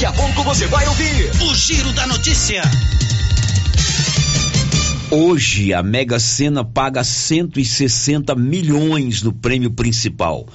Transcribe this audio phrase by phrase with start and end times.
[0.00, 2.62] Daqui a pouco você vai ouvir o Giro da Notícia.
[5.10, 10.46] Hoje a Mega Sena paga 160 milhões no prêmio principal.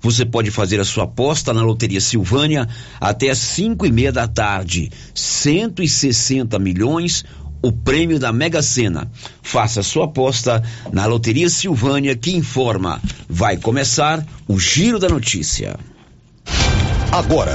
[0.00, 2.66] Você pode fazer a sua aposta na Loteria Silvânia
[2.98, 4.90] até às 5 e meia da tarde.
[5.14, 7.26] 160 milhões,
[7.60, 9.10] o prêmio da Mega Sena.
[9.42, 13.02] Faça sua aposta na Loteria Silvânia que informa.
[13.28, 15.76] Vai começar o Giro da Notícia.
[17.12, 17.54] Agora,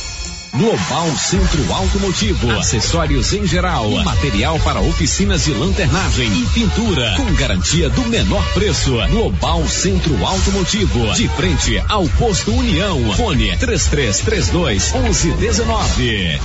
[0.53, 7.89] Global Centro Automotivo, acessórios em geral, material para oficinas de lanternagem e pintura, com garantia
[7.89, 8.91] do menor preço.
[9.09, 13.13] Global Centro Automotivo, de frente ao posto União.
[13.13, 16.41] Fone 3332 1119.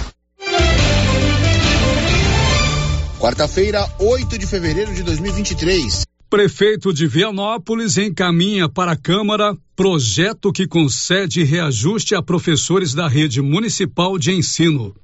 [3.19, 6.07] Quarta-feira, 8 de fevereiro de 2023.
[6.37, 13.41] Prefeito de Vianópolis encaminha para a Câmara projeto que concede reajuste a professores da rede
[13.41, 14.95] municipal de ensino.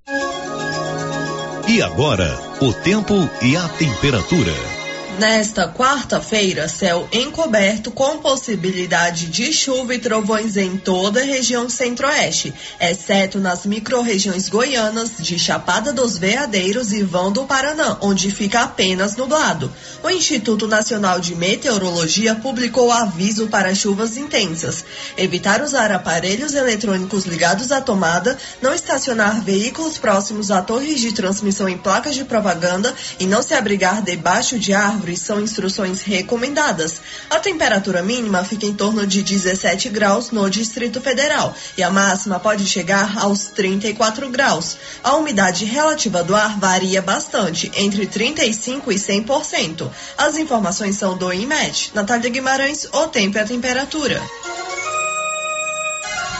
[1.66, 4.81] E agora, o tempo e a temperatura.
[5.18, 12.52] Nesta quarta-feira, céu encoberto com possibilidade de chuva e trovões em toda a região centro-oeste,
[12.80, 19.14] exceto nas microrregiões goianas de Chapada dos Veadeiros e Vão do Paraná, onde fica apenas
[19.14, 19.70] nublado.
[20.02, 24.82] O Instituto Nacional de Meteorologia publicou aviso para chuvas intensas.
[25.16, 31.68] Evitar usar aparelhos eletrônicos ligados à tomada, não estacionar veículos próximos a torres de transmissão
[31.68, 37.00] em placas de propaganda e não se abrigar debaixo de árvores árvores são instruções recomendadas.
[37.28, 42.38] A temperatura mínima fica em torno de 17 graus no Distrito Federal e a máxima
[42.38, 44.76] pode chegar aos 34 graus.
[45.02, 49.90] A umidade relativa do ar varia bastante, entre 35 e 100%.
[50.16, 51.90] As informações são do IMET.
[51.94, 54.22] Natália Guimarães, o tempo e a temperatura.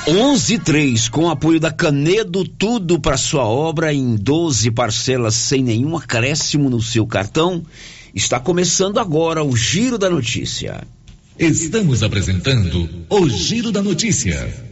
[0.06, 6.69] 11.3, com apoio da Canedo, tudo para sua obra em 12 parcelas sem nenhum acréscimo
[6.69, 7.65] no seu cartão.
[8.14, 10.86] Está começando agora o Giro da Notícia.
[11.38, 14.72] Estamos apresentando o Giro da Notícia.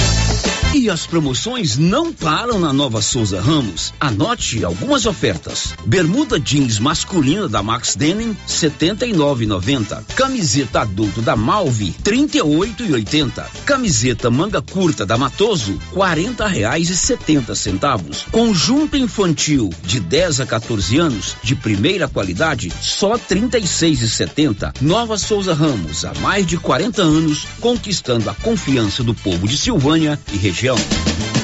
[0.73, 3.93] E as promoções não param na Nova Souza Ramos.
[3.99, 5.73] Anote algumas ofertas.
[5.85, 10.01] Bermuda jeans masculina da Max Denim, 79,90.
[10.15, 13.43] Camiseta adulto da Malve, 38,80.
[13.65, 18.25] Camiseta manga curta da Matoso, 40 reais e 70 centavos.
[18.31, 24.73] Conjunto infantil de 10 a 14 anos, de primeira qualidade, só 36,70.
[24.79, 30.17] Nova Souza Ramos, há mais de 40 anos, conquistando a confiança do povo de Silvânia
[30.31, 30.60] e região.
[30.61, 31.40] Televisión.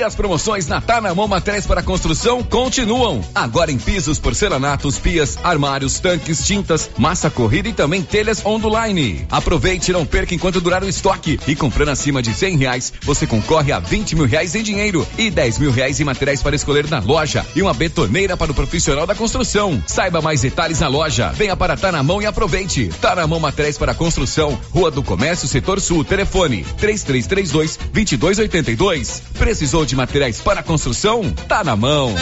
[0.00, 3.22] E as promoções na Tanamão Materiais para Construção continuam.
[3.34, 9.26] Agora em pisos, porcelanatos, pias, armários, tanques, tintas, massa corrida e também telhas online.
[9.30, 11.38] Aproveite e não perca enquanto durar o estoque.
[11.46, 15.30] E comprando acima de cem reais, você concorre a 20 mil reais em dinheiro e
[15.30, 19.06] 10 mil reais em materiais para escolher na loja e uma betoneira para o profissional
[19.06, 19.82] da construção.
[19.86, 21.30] Saiba mais detalhes na loja.
[21.34, 22.88] Venha para Tá na Mão e aproveite.
[23.02, 26.04] Tá na Mão Materiais para Construção, Rua do Comércio, Setor Sul.
[26.04, 29.22] Telefone 3332 2282.
[29.38, 31.32] Precisou de materiais para construção?
[31.48, 32.14] Tá na mão.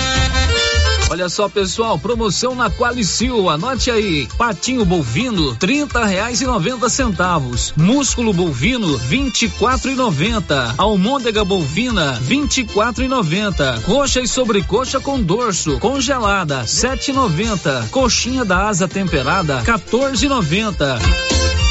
[1.11, 4.29] Olha só, pessoal, promoção na Qualicil, anote aí.
[4.37, 7.73] Patinho bovino, trinta reais e noventa centavos.
[7.75, 10.75] Músculo bovino, vinte e quatro e noventa.
[10.77, 13.81] Almôndega bovina, vinte e quatro e noventa.
[13.87, 17.89] Coxa e sobrecoxa com dorso, congelada, sete e noventa.
[17.91, 21.68] Coxinha da asa temperada, 14,90.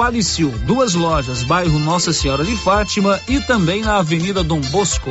[0.00, 5.10] Qualicil, duas lojas, bairro Nossa Senhora de Fátima e também na Avenida Dom Bosco.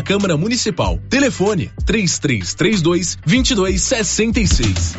[0.01, 0.99] Câmara Municipal.
[1.09, 4.95] Telefone 3332 2266.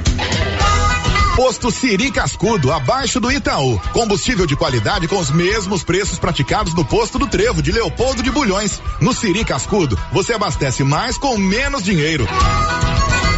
[1.35, 3.81] Posto Siri Cascudo, abaixo do Itaú.
[3.93, 8.31] Combustível de qualidade com os mesmos preços praticados no posto do Trevo de Leopoldo de
[8.31, 8.83] Bulhões.
[9.01, 12.29] No Siri Cascudo, você abastece mais com menos dinheiro.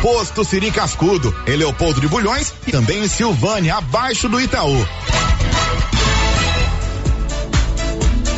[0.02, 4.86] Posto Siri Cascudo, em Leopoldo de Bulhões e também em Silvânia, abaixo do Itaú.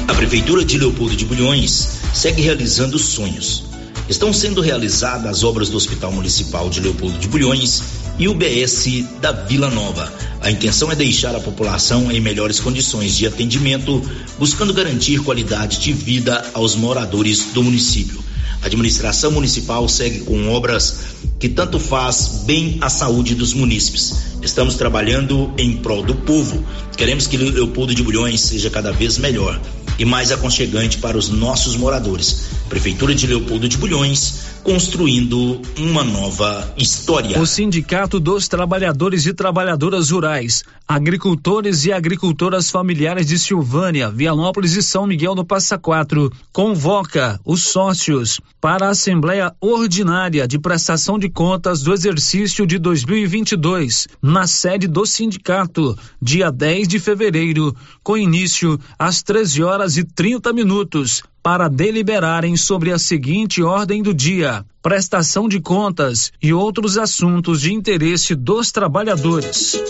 [0.06, 3.64] A Prefeitura de Leopoldo de Bulhões segue realizando sonhos.
[4.08, 7.82] Estão sendo realizadas as obras do Hospital Municipal de Leopoldo de Bulhões
[8.18, 10.10] e o BS da Vila Nova.
[10.40, 14.02] A intenção é deixar a população em melhores condições de atendimento,
[14.38, 18.24] buscando garantir qualidade de vida aos moradores do município.
[18.62, 21.00] A administração municipal segue com obras
[21.38, 24.38] que tanto faz bem à saúde dos munícipes.
[24.42, 26.64] Estamos trabalhando em prol do povo.
[26.96, 29.60] Queremos que Leopoldo de Bulhões seja cada vez melhor
[29.98, 32.46] e mais aconchegante para os nossos moradores.
[32.68, 37.40] Prefeitura de Leopoldo de Bulhões, construindo uma nova história.
[37.40, 44.82] O Sindicato dos Trabalhadores e Trabalhadoras Rurais, Agricultores e Agricultoras Familiares de Silvânia, Vianópolis e
[44.82, 51.28] São Miguel do Passa Quatro convoca os sócios para a Assembleia Ordinária de Prestação de
[51.30, 57.72] Contas do exercício de 2022, na sede do sindicato, dia 10 de fevereiro,
[58.02, 64.12] com início às 13 horas e 30 minutos, para deliberarem sobre a seguinte ordem do
[64.12, 69.80] dia: prestação de contas e outros assuntos de interesse dos trabalhadores.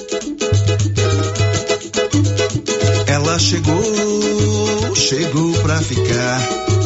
[3.07, 6.86] Ela chegou, chegou pra ficar.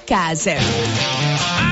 [0.00, 1.71] casa.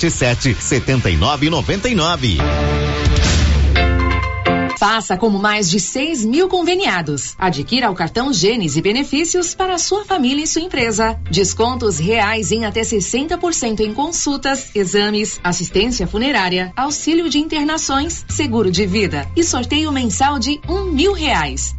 [0.00, 2.38] 77 79 99.
[4.78, 7.34] Faça como mais de 6 mil conveniados.
[7.38, 11.20] Adquira o cartão Gênesis e benefícios para sua família e sua empresa.
[11.30, 18.86] Descontos reais em até 60% em consultas, exames, assistência funerária, auxílio de internações, seguro de
[18.86, 21.78] vida e sorteio mensal de um mil reais.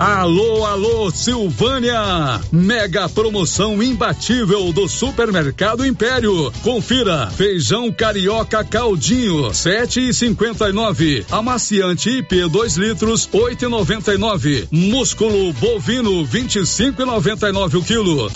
[0.00, 2.40] Alô, alô, Silvânia!
[2.50, 6.50] Mega promoção imbatível do Supermercado Império.
[6.62, 11.26] Confira: feijão carioca caldinho, sete e cinquenta e nove.
[11.30, 14.66] Amaciante IP 2 litros, oito e noventa e nove.
[14.70, 18.32] Músculo bovino, vinte e cinco e noventa e nove o quilo.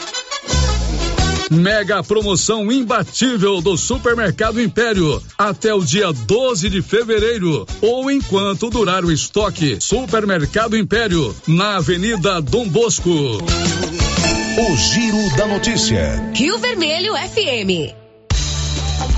[1.55, 9.05] Mega promoção imbatível do Supermercado Império até o dia 12 de fevereiro ou enquanto durar
[9.05, 9.79] o estoque.
[9.81, 13.09] Supermercado Império na Avenida Dom Bosco.
[13.09, 16.33] O Giro da Notícia.
[16.35, 18.04] Rio Vermelho FM.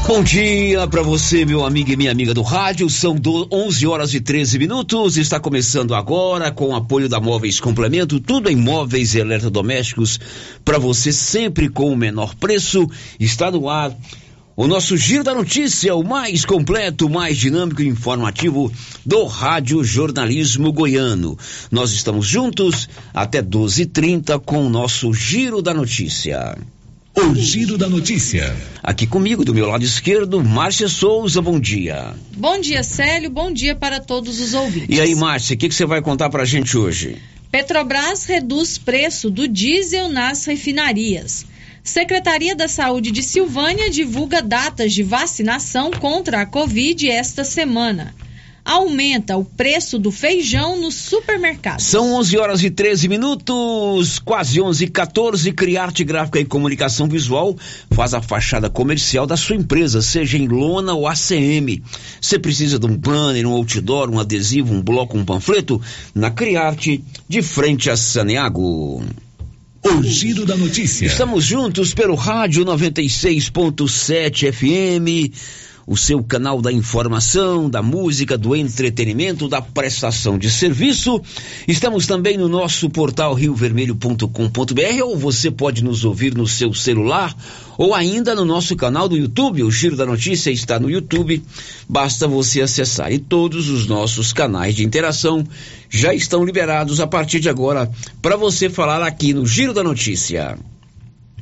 [0.07, 2.89] Bom dia para você, meu amigo e minha amiga do rádio.
[2.89, 5.17] São do 11 horas e 13 minutos.
[5.17, 10.21] Está começando agora com o apoio da Móveis Complemento, tudo em móveis e eletrodomésticos
[10.65, 12.89] para você sempre com o menor preço.
[13.19, 13.93] Está no ar
[14.55, 18.73] o nosso giro da notícia, o mais completo, mais dinâmico e informativo
[19.05, 21.37] do Rádio Jornalismo Goiano.
[21.69, 26.57] Nós estamos juntos até 12:30 com o nosso giro da notícia.
[27.19, 28.55] O Giro da Notícia.
[28.83, 32.15] Aqui comigo, do meu lado esquerdo, Márcia Souza, bom dia.
[32.37, 34.95] Bom dia, Célio, bom dia para todos os ouvintes.
[34.95, 37.17] E aí, Márcia, o que, que você vai contar pra gente hoje?
[37.51, 41.47] Petrobras reduz preço do diesel nas refinarias.
[41.83, 48.15] Secretaria da Saúde de Silvânia divulga datas de vacinação contra a Covid esta semana
[48.67, 51.85] aumenta o preço do feijão nos supermercados.
[51.85, 55.53] São 11 horas e 13 minutos, quase 11 e 14.
[55.53, 57.57] Criarte Gráfica e Comunicação Visual
[57.93, 61.81] faz a fachada comercial da sua empresa, seja em lona ou ACM.
[62.21, 65.81] Você precisa de um banner, um outdoor, um adesivo, um bloco, um panfleto?
[66.13, 69.05] Na Criarte, de frente a Saneago.
[69.85, 71.07] O Giro da Notícia.
[71.07, 75.33] Estamos juntos pelo rádio 96.7 FM
[75.87, 81.23] o seu canal da informação, da música, do entretenimento, da prestação de serviço.
[81.69, 87.35] Estamos também no nosso portal riovermelho.com.br ou você pode nos ouvir no seu celular
[87.79, 89.63] ou ainda no nosso canal do YouTube.
[89.63, 91.41] O Giro da Notícia está no YouTube.
[91.89, 95.47] Basta você acessar e todos os nossos canais de interação
[95.89, 97.89] já estão liberados a partir de agora
[98.21, 100.59] para você falar aqui no Giro da Notícia.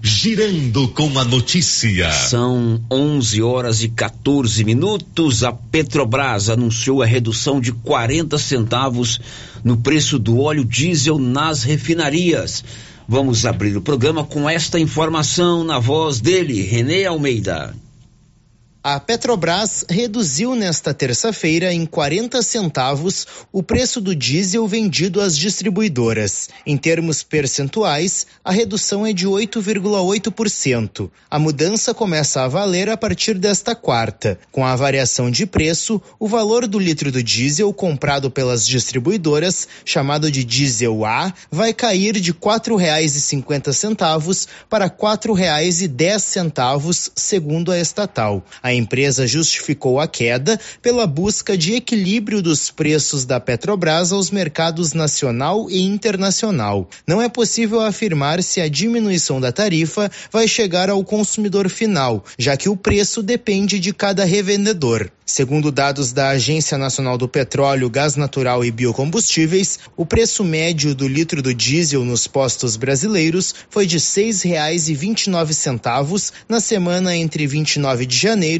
[0.06, 2.12] Girando com a notícia.
[2.12, 5.42] São 11 horas e 14 minutos.
[5.42, 9.18] A Petrobras anunciou a redução de 40 centavos
[9.64, 12.62] no preço do óleo diesel nas refinarias.
[13.08, 17.74] Vamos abrir o programa com esta informação na voz dele, Renê Almeida.
[18.86, 26.50] A Petrobras reduziu nesta terça-feira em 40 centavos o preço do diesel vendido às distribuidoras.
[26.66, 31.10] Em termos percentuais, a redução é de 8,8%.
[31.30, 34.38] A mudança começa a valer a partir desta quarta.
[34.52, 40.30] Com a variação de preço, o valor do litro do diesel comprado pelas distribuidoras, chamado
[40.30, 48.44] de diesel A, vai cair de R$ 4,50 para R$ 4,10, segundo a estatal.
[48.62, 54.92] A empresa justificou a queda pela busca de equilíbrio dos preços da Petrobras aos mercados
[54.92, 56.88] nacional e internacional.
[57.06, 62.56] Não é possível afirmar se a diminuição da tarifa vai chegar ao consumidor final, já
[62.56, 65.10] que o preço depende de cada revendedor.
[65.26, 71.08] Segundo dados da Agência Nacional do Petróleo, Gás Natural e Biocombustíveis, o preço médio do
[71.08, 78.14] litro do diesel nos postos brasileiros foi de R$ 6,29 na semana entre 29 de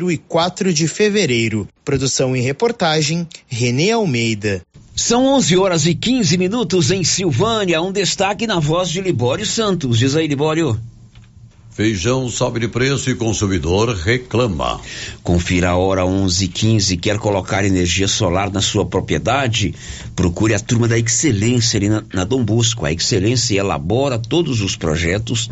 [0.04, 1.68] janeiro e 4 de fevereiro.
[1.84, 4.62] Produção e reportagem, Renê Almeida.
[4.94, 7.82] São 11 horas e 15 minutos em Silvânia.
[7.82, 9.98] Um destaque na voz de Libório Santos.
[9.98, 10.78] Diz aí, Libório.
[11.70, 14.80] Feijão sobe de preço e consumidor reclama.
[15.24, 16.96] Confira a hora 11:15.
[16.96, 19.74] Quer colocar energia solar na sua propriedade?
[20.14, 22.86] Procure a turma da Excelência ali na, na Dom Bosco.
[22.86, 25.50] A Excelência elabora todos os projetos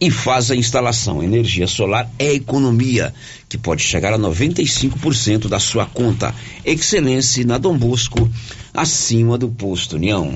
[0.00, 1.22] e faz a instalação.
[1.22, 3.12] Energia solar é economia,
[3.48, 6.34] que pode chegar a 95% da sua conta.
[6.64, 8.28] Excelência na Dom Bosco,
[8.72, 10.32] acima do posto União.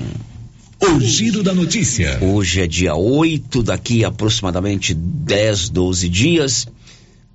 [0.81, 2.19] O giro da notícia.
[2.21, 6.67] Hoje é dia 8, daqui a aproximadamente 10, 12 dias.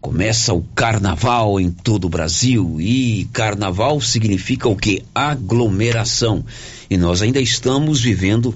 [0.01, 5.03] Começa o carnaval em todo o Brasil e carnaval significa o que?
[5.15, 6.45] Aglomeração.
[6.89, 8.55] E nós ainda estamos vivendo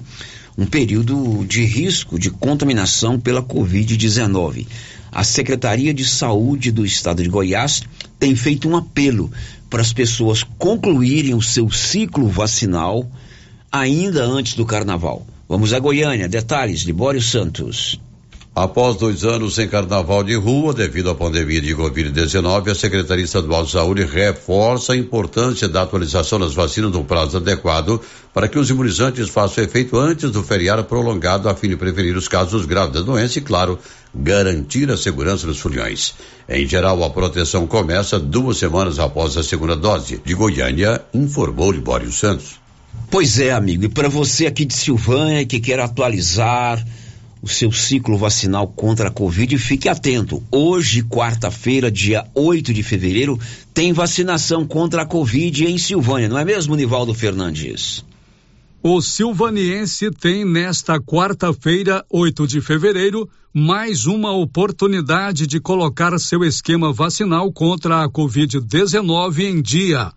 [0.57, 4.67] um período de risco de contaminação pela Covid-19.
[5.11, 7.83] A Secretaria de Saúde do Estado de Goiás
[8.19, 9.31] tem feito um apelo
[9.69, 13.09] para as pessoas concluírem o seu ciclo vacinal
[13.71, 15.25] ainda antes do carnaval.
[15.49, 17.99] Vamos a Goiânia, detalhes, Libório Santos.
[18.55, 23.65] Após dois anos sem carnaval de rua, devido à pandemia de Covid-19, a Secretaria Estadual
[23.65, 27.99] de Saúde reforça a importância da atualização das vacinas no prazo adequado
[28.31, 32.27] para que os imunizantes façam efeito antes do feriado prolongado, a fim de prevenir os
[32.27, 33.79] casos graves da doença e, claro,
[34.13, 36.13] garantir a segurança dos foliões.
[36.47, 40.21] Em geral, a proteção começa duas semanas após a segunda dose.
[40.23, 42.61] De Goiânia, informou Libório Santos.
[43.09, 46.85] Pois é, amigo, e para você aqui de Silvânia que quer atualizar
[47.43, 50.41] o seu ciclo vacinal contra a Covid, fique atento.
[50.49, 53.37] Hoje, quarta-feira, dia 8 de fevereiro,
[53.73, 58.05] tem vacinação contra a Covid em Silvânia, não é mesmo, Nivaldo Fernandes?
[58.81, 66.93] O silvaniense tem nesta quarta-feira, 8 de fevereiro, mais uma oportunidade de colocar seu esquema
[66.93, 70.13] vacinal contra a Covid-19 em dia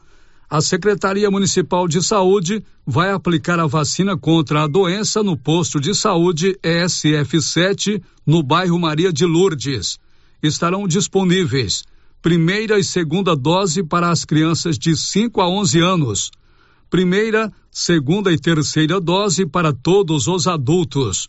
[0.48, 5.92] a Secretaria Municipal de Saúde vai aplicar a vacina contra a doença no posto de
[5.94, 9.98] saúde ESF7, no bairro Maria de Lourdes.
[10.42, 11.84] Estarão disponíveis
[12.22, 16.30] primeira e segunda dose para as crianças de 5 a 11 anos,
[16.90, 21.28] primeira, segunda e terceira dose para todos os adultos,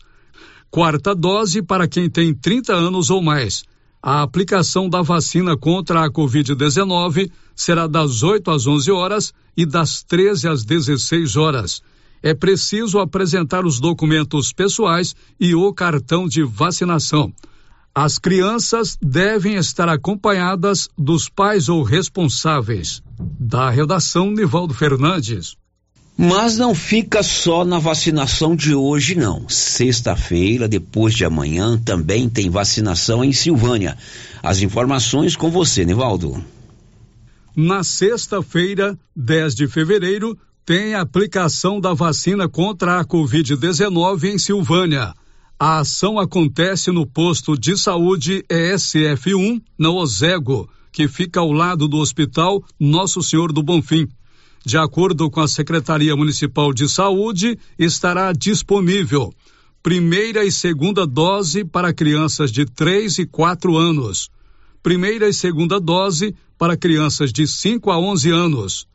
[0.72, 3.64] quarta dose para quem tem 30 anos ou mais.
[4.10, 10.02] A aplicação da vacina contra a Covid-19 será das 8 às 11 horas e das
[10.02, 11.82] 13 às 16 horas.
[12.24, 17.34] É preciso apresentar os documentos pessoais e o cartão de vacinação.
[17.94, 23.04] As crianças devem estar acompanhadas dos pais ou responsáveis.
[23.38, 25.58] Da redação, Nivaldo Fernandes.
[26.18, 29.48] Mas não fica só na vacinação de hoje, não.
[29.48, 33.96] Sexta-feira, depois de amanhã, também tem vacinação em Silvânia.
[34.42, 36.44] As informações com você, Nivaldo.
[37.56, 45.14] Na sexta-feira, 10 de fevereiro, tem a aplicação da vacina contra a Covid-19 em Silvânia.
[45.60, 51.98] A ação acontece no posto de saúde ESF1, na Ozego, que fica ao lado do
[51.98, 54.08] Hospital Nosso Senhor do Bonfim.
[54.66, 59.34] De acordo com a Secretaria Municipal de Saúde, estará disponível
[59.82, 64.30] primeira e segunda dose para crianças de 3 e 4 anos
[64.88, 68.88] primeira e segunda dose para crianças de 5 a 11 anos.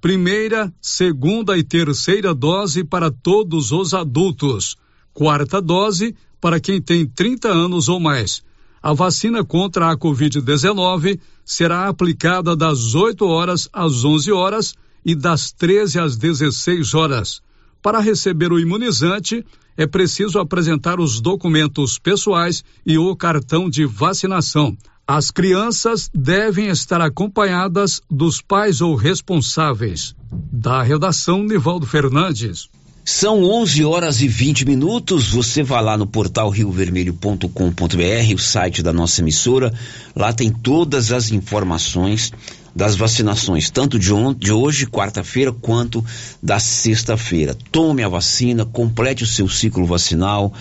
[0.00, 4.74] Primeira, segunda e terceira dose para todos os adultos.
[5.12, 8.42] Quarta dose para quem tem 30 anos ou mais.
[8.82, 14.74] A vacina contra a Covid-19 será aplicada das 8 horas às 11 horas
[15.04, 17.42] e das 13 às 16 horas.
[17.82, 19.44] Para receber o imunizante,
[19.76, 24.76] é preciso apresentar os documentos pessoais e o cartão de vacinação.
[25.06, 30.14] As crianças devem estar acompanhadas dos pais ou responsáveis.
[30.50, 32.70] Da redação, Nivaldo Fernandes.
[33.06, 35.28] São 11 horas e 20 minutos.
[35.28, 39.74] Você vai lá no portal riovermelho.com.br, o site da nossa emissora.
[40.16, 42.32] Lá tem todas as informações
[42.74, 46.02] das vacinações, tanto de, de hoje, quarta-feira, quanto
[46.42, 47.54] da sexta-feira.
[47.70, 50.52] Tome a vacina, complete o seu ciclo vacinal,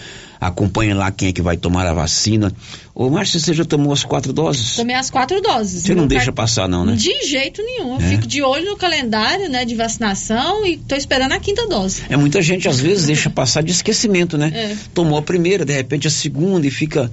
[0.47, 2.53] acompanhe lá quem é que vai tomar a vacina.
[2.95, 4.75] Ô, Márcia, você já tomou as quatro doses?
[4.75, 5.83] Tomei as quatro doses.
[5.83, 6.95] Você não deixa passar, não, né?
[6.95, 7.95] De jeito nenhum.
[7.95, 8.09] Eu é.
[8.09, 12.03] fico de olho no calendário, né, de vacinação e tô esperando a quinta dose.
[12.07, 14.51] É, muita gente às vezes deixa passar de esquecimento, né?
[14.53, 14.77] É.
[14.93, 17.09] Tomou a primeira, de repente a segunda e fica.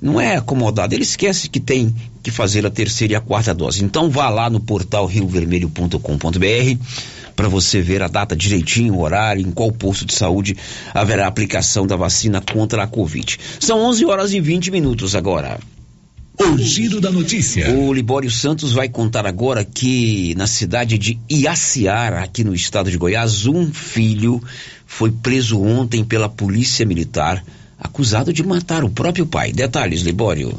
[0.00, 0.94] Não é acomodado.
[0.94, 3.84] Ele esquece que tem que fazer a terceira e a quarta dose.
[3.84, 6.78] Então vá lá no portal riovermelho.com.br
[7.34, 10.56] para você ver a data direitinho, o horário, em qual posto de saúde
[10.92, 13.38] haverá aplicação da vacina contra a Covid.
[13.60, 15.58] São 11 horas e 20 minutos agora.
[16.38, 17.70] O giro da notícia.
[17.70, 22.98] O Libório Santos vai contar agora que na cidade de Iaciara, aqui no estado de
[22.98, 24.42] Goiás, um filho
[24.84, 27.44] foi preso ontem pela polícia militar,
[27.78, 29.52] acusado de matar o próprio pai.
[29.52, 30.58] Detalhes, Libório.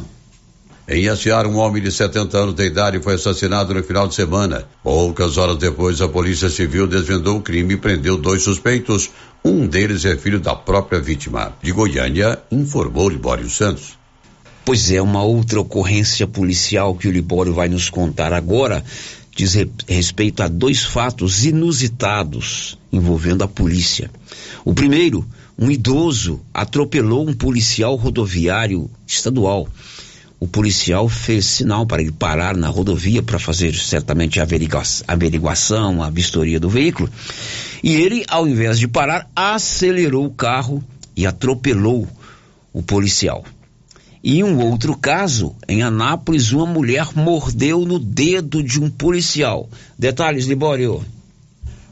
[0.88, 4.66] Em Iaciara, um homem de 70 anos de idade foi assassinado no final de semana.
[4.84, 9.10] Poucas horas depois, a Polícia Civil desvendou o crime e prendeu dois suspeitos.
[9.44, 11.54] Um deles é filho da própria vítima.
[11.64, 13.98] De Goiânia, informou Libório Santos.
[14.64, 18.84] Pois é, uma outra ocorrência policial que o Libório vai nos contar agora
[19.36, 19.54] diz
[19.86, 24.10] respeito a dois fatos inusitados envolvendo a polícia.
[24.64, 25.26] O primeiro,
[25.60, 29.68] um idoso atropelou um policial rodoviário estadual
[30.40, 34.48] o policial fez sinal para ele parar na rodovia para fazer certamente a
[35.08, 37.10] averiguação, a vistoria do veículo.
[37.84, 40.84] E ele, ao invés de parar, acelerou o carro
[41.16, 42.08] e atropelou
[42.74, 43.46] o policial.
[44.22, 49.70] E um outro caso, em Anápolis, uma mulher mordeu no dedo de um policial.
[49.98, 51.06] Detalhes, Libório.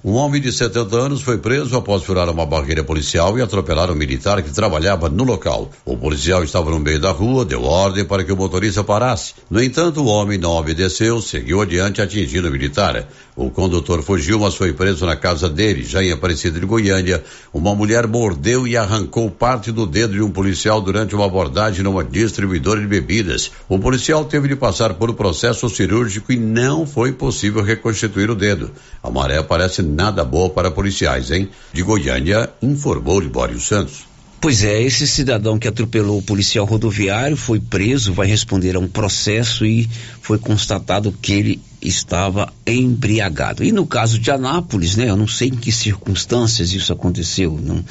[0.06, 3.96] Um homem de 70 anos foi preso após furar uma barreira policial e atropelar um
[3.96, 5.72] militar que trabalhava no local.
[5.86, 9.34] O policial estava no meio da rua, deu ordem para que o motorista parasse.
[9.50, 13.08] No entanto, o homem não obedeceu, seguiu adiante atingindo o militar.
[13.36, 17.24] O condutor fugiu, mas foi preso na casa dele, já em Aparecida de Goiânia.
[17.52, 22.04] Uma mulher mordeu e arrancou parte do dedo de um policial durante uma abordagem numa
[22.04, 23.52] distribuidora de bebidas.
[23.67, 28.36] O policial teve de passar por um processo cirúrgico e não foi possível reconstituir o
[28.36, 28.72] dedo.
[29.02, 31.50] A maré parece nada boa para policiais, hein?
[31.74, 34.13] De Goiânia, informou Libório Santos.
[34.39, 38.89] Pois é, esse cidadão que atropelou o policial rodoviário foi preso, vai responder a um
[38.89, 39.89] processo e
[40.22, 43.63] foi constatado que ele estava embriagado.
[43.63, 47.84] E no caso de Anápolis, né, eu não sei em que circunstâncias isso aconteceu, não,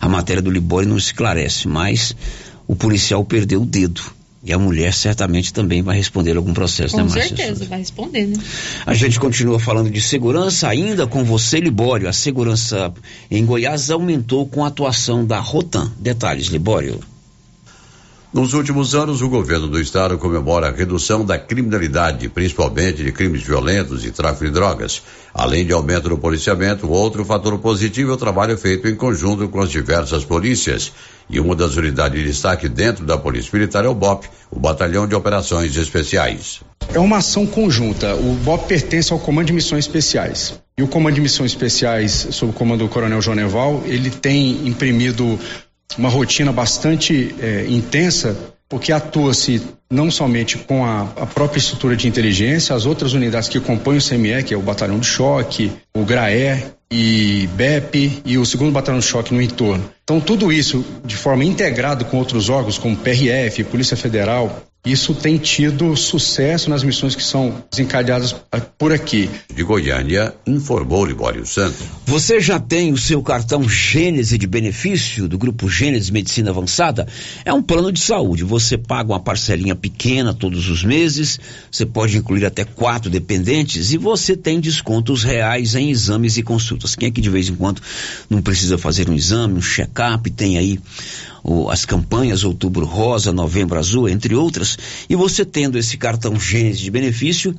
[0.00, 2.14] a matéria do Libório não esclarece, mas
[2.66, 4.02] o policial perdeu o dedo.
[4.42, 7.30] E a mulher certamente também vai responder algum processo, com né, Márcia?
[7.30, 8.36] Com certeza, vai responder, né?
[8.86, 12.08] A gente continua falando de segurança, ainda com você, Libório.
[12.08, 12.92] A segurança
[13.30, 15.90] em Goiás aumentou com a atuação da Rotan.
[15.98, 17.00] Detalhes, Libório.
[18.30, 23.42] Nos últimos anos, o governo do estado comemora a redução da criminalidade, principalmente de crimes
[23.42, 25.00] violentos e tráfico de drogas.
[25.32, 29.62] Além de aumento no policiamento, outro fator positivo é o trabalho feito em conjunto com
[29.62, 30.92] as diversas polícias.
[31.30, 35.08] E uma das unidades de destaque dentro da Polícia Militar é o BOP, o Batalhão
[35.08, 36.60] de Operações Especiais.
[36.92, 38.14] É uma ação conjunta.
[38.14, 40.60] O BOP pertence ao Comando de Missões Especiais.
[40.76, 45.38] E o Comando de Missões Especiais, sob o comando do Coronel Joneval, ele tem imprimido
[45.96, 48.36] uma rotina bastante é, intensa,
[48.68, 53.58] porque atua-se não somente com a, a, própria estrutura de inteligência, as outras unidades que
[53.58, 58.44] compõem o CME, que é o Batalhão de Choque, o GRAE e BEP e o
[58.44, 59.90] segundo Batalhão de Choque no entorno.
[60.04, 65.36] Então, tudo isso de forma integrada com outros órgãos, como PRF, Polícia Federal, isso tem
[65.36, 68.34] tido sucesso nas missões que são desencadeadas
[68.78, 69.28] por aqui.
[69.54, 71.84] De Goiânia, informou Libório Santos.
[72.06, 77.06] Você já tem o seu cartão Gênese de benefício do Grupo Gênese Medicina Avançada?
[77.44, 78.44] É um plano de saúde.
[78.44, 81.38] Você paga uma parcelinha pequena todos os meses,
[81.70, 86.94] você pode incluir até quatro dependentes e você tem descontos reais em exames e consultas.
[86.94, 87.82] Quem é que de vez em quando
[88.30, 90.78] não precisa fazer um exame, um check-up, tem aí
[91.70, 94.76] as campanhas Outubro Rosa, Novembro Azul, entre outras,
[95.08, 97.54] e você tendo esse cartão Gênesis de benefício,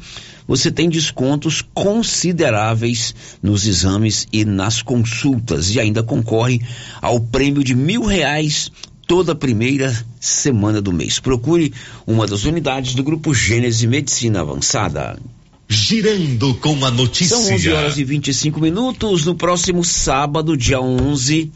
[0.48, 6.62] você tem descontos consideráveis nos exames e nas consultas e ainda concorre
[7.02, 8.72] ao prêmio de mil reais
[9.08, 11.20] toda primeira semana do mês.
[11.20, 11.74] Procure
[12.06, 15.20] uma das unidades do Grupo Gênese Medicina Avançada.
[15.68, 17.38] Girando com a notícia.
[17.38, 19.26] São 11 horas e 25 minutos.
[19.26, 21.52] No próximo sábado, dia 11,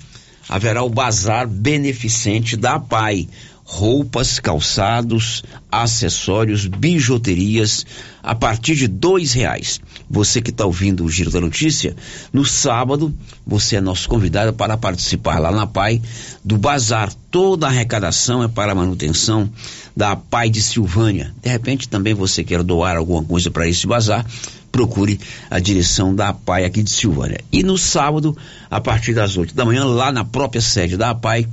[0.47, 3.29] haverá o Bazar Beneficente da PAI
[3.73, 7.83] roupas, calçados, acessórios, bijuterias
[8.21, 9.81] a partir de dois reais.
[10.07, 11.95] Você que está ouvindo o Giro da Notícia,
[12.31, 13.11] no sábado
[13.45, 15.99] você é nosso convidado para participar lá na PAI
[16.45, 17.11] do bazar.
[17.31, 19.49] Toda a arrecadação é para a manutenção
[19.97, 21.33] da PAI de Silvânia.
[21.41, 24.23] De repente também você quer doar alguma coisa para esse bazar,
[24.71, 27.39] procure a direção da APAI aqui de Silvânia.
[27.51, 28.37] E no sábado,
[28.69, 31.47] a partir das oito da manhã, lá na própria sede da APAI,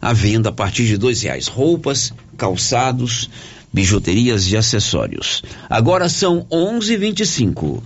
[0.00, 1.46] à venda a partir de dois reais.
[1.46, 3.28] Roupas, calçados,
[3.72, 5.42] bijuterias e acessórios.
[5.68, 7.82] Agora são onze vinte e cinco.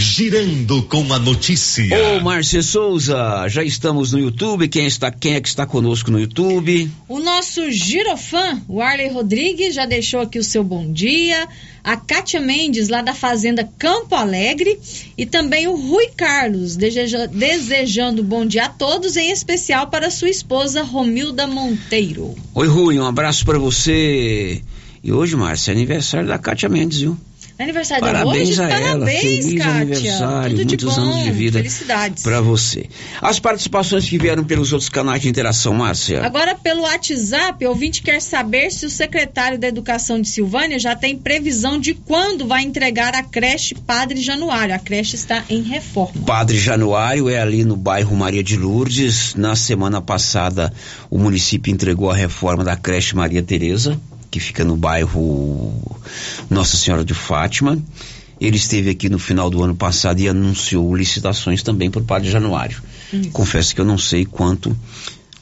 [0.00, 1.84] Girando com a notícia.
[2.16, 4.66] Ô, Márcia Souza, já estamos no YouTube.
[4.66, 6.90] Quem está, quem é que está conosco no YouTube?
[7.06, 11.46] O nosso girofã, o Arley Rodrigues, já deixou aqui o seu bom dia.
[11.84, 14.80] A Kátia Mendes, lá da Fazenda Campo Alegre.
[15.18, 20.30] E também o Rui Carlos, deseja, desejando bom dia a todos, em especial para sua
[20.30, 22.34] esposa Romilda Monteiro.
[22.54, 24.62] Oi, Rui, um abraço para você.
[25.04, 27.18] E hoje, Márcia, é aniversário da Kátia Mendes, viu?
[27.64, 28.60] Aniversário Parabéns hoje?
[28.62, 28.80] a ela.
[28.80, 29.70] Parabéns, Feliz Kátia.
[29.80, 31.02] aniversário, Tudo muitos de bom.
[31.06, 32.22] anos de vida Felicidades.
[32.22, 32.86] para você.
[33.20, 36.24] As participações que vieram pelos outros canais de interação, Márcia.
[36.24, 40.94] Agora, pelo WhatsApp, o ouvinte quer saber se o secretário da Educação de Silvânia já
[40.96, 44.74] tem previsão de quando vai entregar a creche Padre Januário.
[44.74, 46.24] A creche está em reforma.
[46.24, 49.34] Padre Januário é ali no bairro Maria de Lourdes.
[49.34, 50.72] Na semana passada,
[51.10, 55.98] o município entregou a reforma da creche Maria Tereza, que fica no bairro
[56.48, 57.78] Nossa Senhora de Fátima.
[58.40, 62.30] Ele esteve aqui no final do ano passado e anunciou licitações também para o Padre
[62.30, 62.82] Januário.
[63.32, 64.74] Confesso que eu não sei quanto,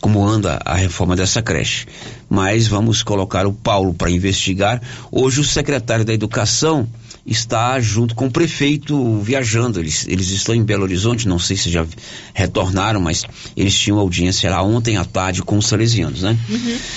[0.01, 1.87] como anda a reforma dessa creche.
[2.29, 4.81] Mas vamos colocar o Paulo para investigar.
[5.11, 6.89] Hoje o secretário da Educação
[7.31, 9.79] está junto com o prefeito viajando.
[9.79, 11.87] Eles, eles estão em Belo Horizonte, não sei se já
[12.33, 13.25] retornaram, mas
[13.57, 16.39] eles tinham audiência lá ontem à tarde com os salesianos, né?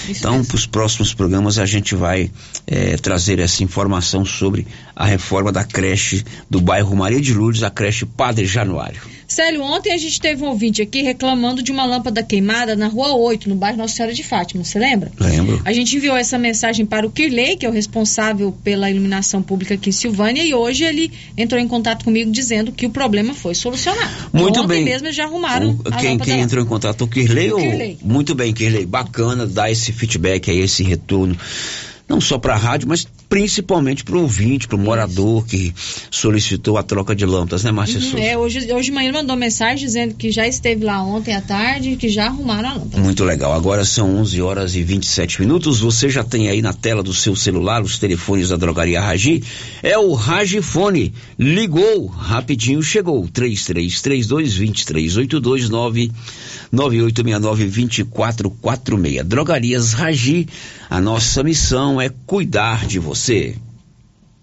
[0.10, 2.32] Então, para os próximos programas, a gente vai
[2.66, 7.70] eh, trazer essa informação sobre a reforma da creche do bairro Maria de Lourdes, a
[7.70, 9.02] creche Padre Januário.
[9.32, 13.14] Célio, ontem a gente teve um ouvinte aqui reclamando de uma lâmpada queimada na rua
[13.16, 14.64] 8, no bairro Nossa Senhora de Fátima.
[14.66, 15.10] Você lembra?
[15.18, 15.62] Lembro.
[15.64, 19.76] A gente enviou essa mensagem para o Kirley, que é o responsável pela iluminação pública
[19.76, 23.56] aqui em Silvânia, e hoje ele entrou em contato comigo dizendo que o problema foi
[23.56, 24.12] solucionado.
[24.34, 24.84] Muito ontem bem.
[24.84, 26.42] mesmo eles já arrumaram O- quem, quem lá.
[26.44, 27.04] entrou em contato?
[27.04, 27.52] O Kirley?
[27.52, 27.98] O ou- Kirley.
[28.04, 28.86] Muito bem, Kirley.
[28.86, 31.38] Bacana dar esse feedback aí, esse retorno.
[32.06, 35.74] Não só para a rádio, mas principalmente para o ouvinte, para o morador que
[36.12, 38.20] solicitou a troca de lâmpadas, né, Márcia Uhum, Souza?
[38.20, 41.92] é, hoje, hoje de manhã mandou mensagem dizendo que já esteve lá ontem à tarde
[41.92, 42.98] e que já arrumaram a lâmpada.
[43.02, 43.54] Muito legal.
[43.54, 45.80] Agora são 11 horas e 27 minutos.
[45.80, 49.42] Você já tem aí na tela do seu celular os telefones da drogaria Ragi.
[49.82, 51.14] É o Ragifone.
[51.40, 53.30] Ligou, rapidinho chegou.
[53.32, 59.26] 3332 2382 9869 2446.
[59.26, 60.48] Drogarias Ragi.
[60.92, 63.56] A nossa missão é cuidar de você.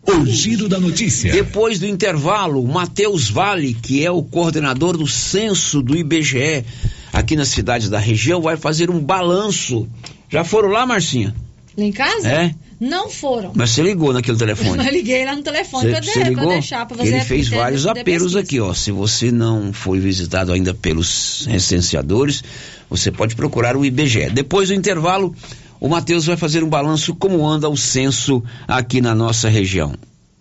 [0.02, 1.30] O giro da notícia.
[1.30, 6.64] Depois do intervalo, Matheus Vale, que é o coordenador do censo do IBGE
[7.12, 9.86] aqui nas cidades da região, vai fazer um balanço.
[10.30, 11.34] Já foram lá, Marcinha?
[11.76, 12.26] Lá em casa?
[12.26, 12.54] É?
[12.80, 13.52] Não foram.
[13.54, 14.80] Mas você ligou naquele telefone?
[14.88, 16.48] Eu liguei lá no telefone Você, pra, você de, pra ligou?
[16.48, 18.72] deixar, pra fazer Ele fez vários de apelos aqui, ó.
[18.72, 22.42] Se você não foi visitado ainda pelos recenseadores,
[22.88, 24.30] você pode procurar o IBGE.
[24.30, 25.34] Depois do intervalo,
[25.80, 29.94] o Matheus vai fazer um balanço como anda o censo aqui na nossa região.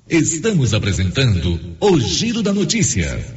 [0.10, 3.37] Estamos apresentando o giro da notícia.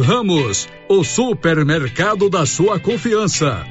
[0.00, 3.64] Ramos, o supermercado da sua confiança.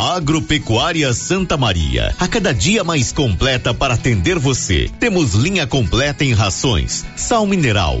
[0.00, 4.90] Agropecuária Santa Maria, a cada dia mais completa para atender você.
[4.98, 8.00] Temos linha completa em rações, sal mineral,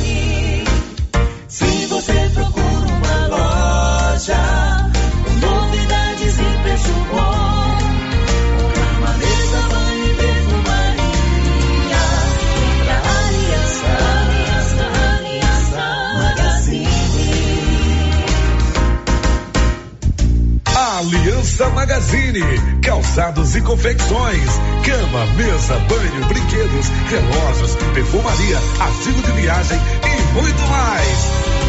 [21.61, 22.41] Aliança Magazine,
[22.81, 24.49] calçados e confecções,
[24.83, 31.17] cama, mesa, banho, brinquedos, relógios, perfumaria, artigo de viagem e muito mais.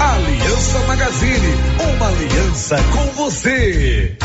[0.01, 1.55] Aliança Magazine,
[1.95, 4.17] uma aliança com você.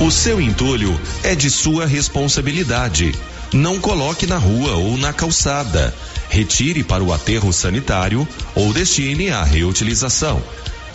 [0.00, 3.14] O seu entulho é de sua responsabilidade.
[3.52, 5.94] Não coloque na rua ou na calçada.
[6.30, 10.42] Retire para o aterro sanitário ou destine à reutilização.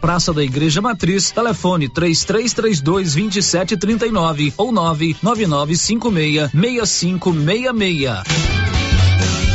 [0.00, 8.79] Praça da Igreja Matriz, telefone 3332 2739 ou 99956 6566.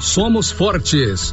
[0.00, 1.32] somos fortes.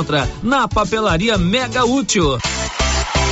[0.43, 2.39] na Papelaria Mega Útil.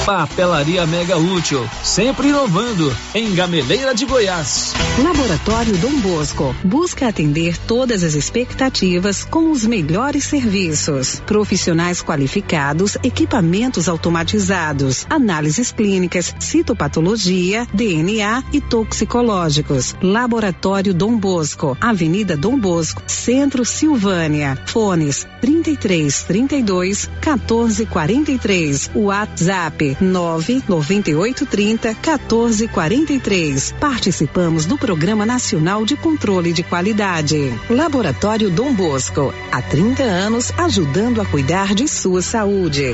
[0.09, 4.73] Papelaria Mega Útil, sempre inovando, em Gameleira de Goiás.
[5.03, 11.21] Laboratório Dom Bosco busca atender todas as expectativas com os melhores serviços.
[11.27, 19.95] Profissionais qualificados, equipamentos automatizados, análises clínicas, citopatologia, DNA e toxicológicos.
[20.01, 24.57] Laboratório Dom Bosco, Avenida Dom Bosco, Centro Silvânia.
[24.65, 28.89] Fones 33 32 14 43.
[28.95, 33.73] WhatsApp 9 98 30 14 43.
[33.79, 37.53] Participamos do Programa Nacional de Controle de Qualidade.
[37.69, 42.93] Laboratório Dom Bosco, há 30 anos ajudando a cuidar de sua saúde.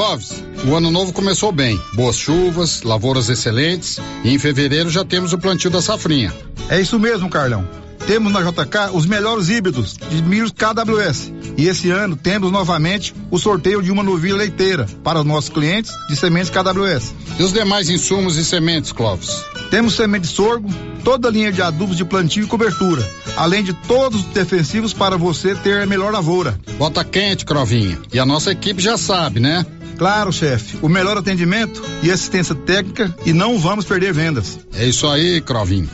[0.00, 1.78] Clóvis, o ano novo começou bem.
[1.92, 6.32] Boas chuvas, lavouras excelentes e em fevereiro já temos o plantio da safrinha.
[6.70, 7.68] É isso mesmo, Carlão.
[8.06, 11.30] Temos na JK os melhores híbridos de milhos KWS.
[11.58, 15.92] E esse ano temos novamente o sorteio de uma novilha leiteira para os nossos clientes
[16.08, 17.12] de sementes KWS.
[17.38, 19.44] E os demais insumos e sementes, Clóvis?
[19.70, 20.70] Temos semente de sorgo,
[21.04, 25.18] toda a linha de adubos de plantio e cobertura, além de todos os defensivos para
[25.18, 26.58] você ter a melhor lavoura.
[26.78, 27.98] Bota quente, Crovinha.
[28.10, 29.66] E a nossa equipe já sabe, né?
[30.00, 30.78] Claro, chefe.
[30.80, 34.58] O melhor atendimento e assistência técnica e não vamos perder vendas.
[34.72, 35.90] É isso aí, Crovinho.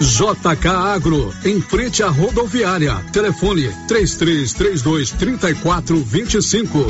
[0.00, 2.96] JK Agro, em frente à rodoviária.
[3.12, 6.86] Telefone 3332 3425.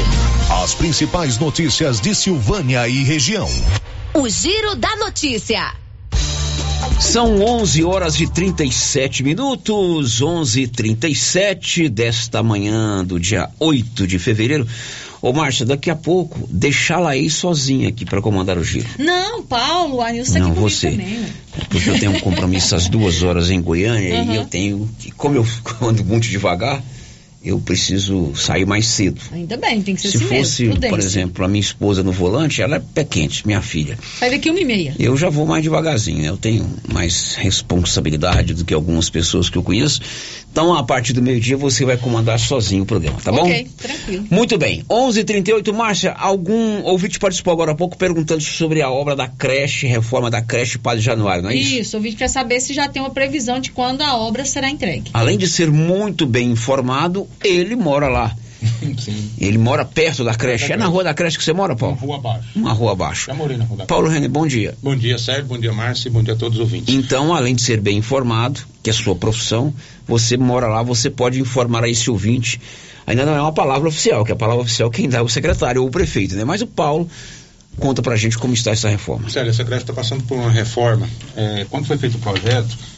[0.62, 3.51] As principais notícias de Silvânia e região.
[4.14, 5.72] O Giro da Notícia.
[7.01, 14.66] São 11 horas e 37 minutos, 11:37 desta manhã do dia 8 de fevereiro.
[15.27, 18.87] Ô, Márcia, daqui a pouco, deixá-la aí sozinha aqui para comandar o giro.
[18.99, 20.91] Não, Paulo, a Nilson tá Não, aqui você.
[20.91, 21.25] também.
[21.70, 24.33] Porque eu tenho um compromisso às duas horas em Goiânia Uhum.
[24.33, 24.91] e eu tenho.
[24.99, 25.47] que- Como eu
[25.81, 26.83] ando muito devagar,
[27.43, 29.18] eu preciso sair mais cedo.
[29.33, 30.81] Ainda bem, tem que ser Se assim fosse, mesmo.
[30.91, 33.99] por exemplo, a minha esposa no volante, ela é pé quente, minha filha.
[34.18, 34.95] Sai daqui uma e meia.
[34.99, 36.29] Eu já vou mais devagarzinho, né?
[36.29, 40.01] Eu tenho mais responsabilidade do que algumas pessoas que eu conheço.
[40.55, 43.42] Então, a partir do meio-dia, você vai comandar sozinho o programa, tá bom?
[43.42, 44.24] Ok, tranquilo.
[44.30, 44.84] Muito bem.
[44.88, 50.30] 11:38 Márcia, algum ouvinte participou agora há pouco perguntando sobre a obra da creche, reforma
[50.30, 51.74] da creche Padre Januário, não é isso?
[51.74, 54.70] Isso, o vídeo quer saber se já tem uma previsão de quando a obra será
[54.70, 55.11] entregue.
[55.12, 58.36] Além de ser muito bem informado, ele mora lá.
[58.98, 59.30] Sim.
[59.38, 60.72] Ele mora perto da creche.
[60.72, 61.96] É na rua da creche que você mora, Paulo?
[61.96, 62.48] Rua abaixo.
[62.54, 63.26] Uma rua abaixo.
[63.26, 64.74] Já morei na rua da Paulo René, bom dia.
[64.82, 65.46] Bom dia, Sérgio.
[65.46, 66.10] Bom dia, Márcio.
[66.10, 66.94] Bom dia a todos os ouvintes.
[66.94, 69.72] Então, além de ser bem informado, que é a sua profissão,
[70.06, 72.60] você mora lá, você pode informar a esse ouvinte.
[73.06, 75.82] Ainda não é uma palavra oficial, que a palavra oficial quem dá é o secretário
[75.82, 76.44] ou o prefeito, né?
[76.44, 77.08] Mas o Paulo
[77.78, 79.28] conta pra gente como está essa reforma.
[79.28, 81.08] Sérgio, essa creche está passando por uma reforma.
[81.36, 82.93] É, quando foi feito o projeto, é,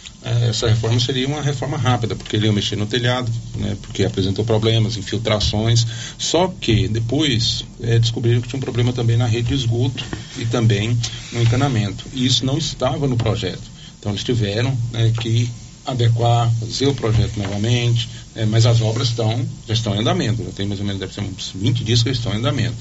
[0.48, 4.44] essa reforma seria uma reforma rápida, porque ele ia mexer no telhado, né, porque apresentou
[4.44, 5.86] problemas, infiltrações.
[6.18, 10.04] Só que depois é, descobriram que tinha um problema também na rede de esgoto
[10.36, 10.98] e também
[11.32, 12.04] no encanamento.
[12.12, 13.62] E isso não estava no projeto.
[13.98, 15.48] Então eles tiveram né, que
[15.86, 20.50] adequar, fazer o projeto novamente, é, mas as obras estão, já estão em andamento, já
[20.50, 22.76] tem mais ou menos, deve ser uns 20 dias que estão em andamento.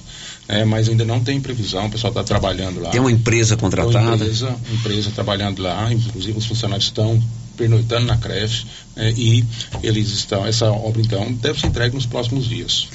[0.48, 2.90] É, mas ainda não tem previsão, o pessoal está trabalhando lá.
[2.90, 4.00] Tem uma empresa contratada?
[4.00, 7.22] Tem uma empresa, empresa trabalhando lá, inclusive os funcionários estão
[7.56, 8.66] pernoitando na creche
[8.98, 9.44] é, e
[9.84, 12.88] eles estão, essa obra então deve ser entregue nos próximos dias.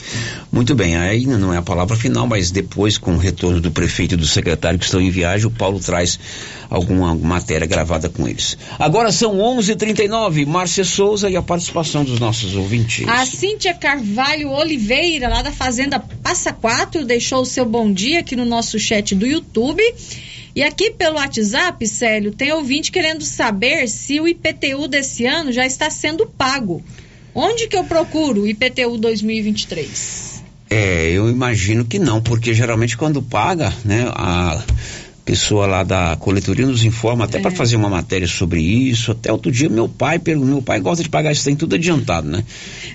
[0.50, 4.14] Muito bem, aí não é a palavra final, mas depois com o retorno do prefeito
[4.14, 6.18] e do secretário que estão em viagem, o Paulo traz
[6.70, 8.56] alguma matéria gravada com eles.
[8.78, 13.06] Agora são 11:39, Márcia Souza e a participação dos nossos ouvintes.
[13.06, 18.34] A Cíntia Carvalho Oliveira, lá da Fazenda Passa Quatro, deixou o seu bom dia aqui
[18.34, 19.82] no nosso chat do YouTube.
[20.54, 25.64] E aqui pelo WhatsApp, Célio, tem ouvinte querendo saber se o IPTU desse ano já
[25.64, 26.82] está sendo pago.
[27.34, 30.42] Onde que eu procuro o IPTU 2023?
[30.68, 34.62] É, eu imagino que não, porque geralmente quando paga, né, a
[35.30, 37.40] pessoa lá da coletoria nos informa até é.
[37.40, 39.12] para fazer uma matéria sobre isso.
[39.12, 42.42] Até outro dia meu pai, meu pai gosta de pagar isso tem tudo adiantado, né?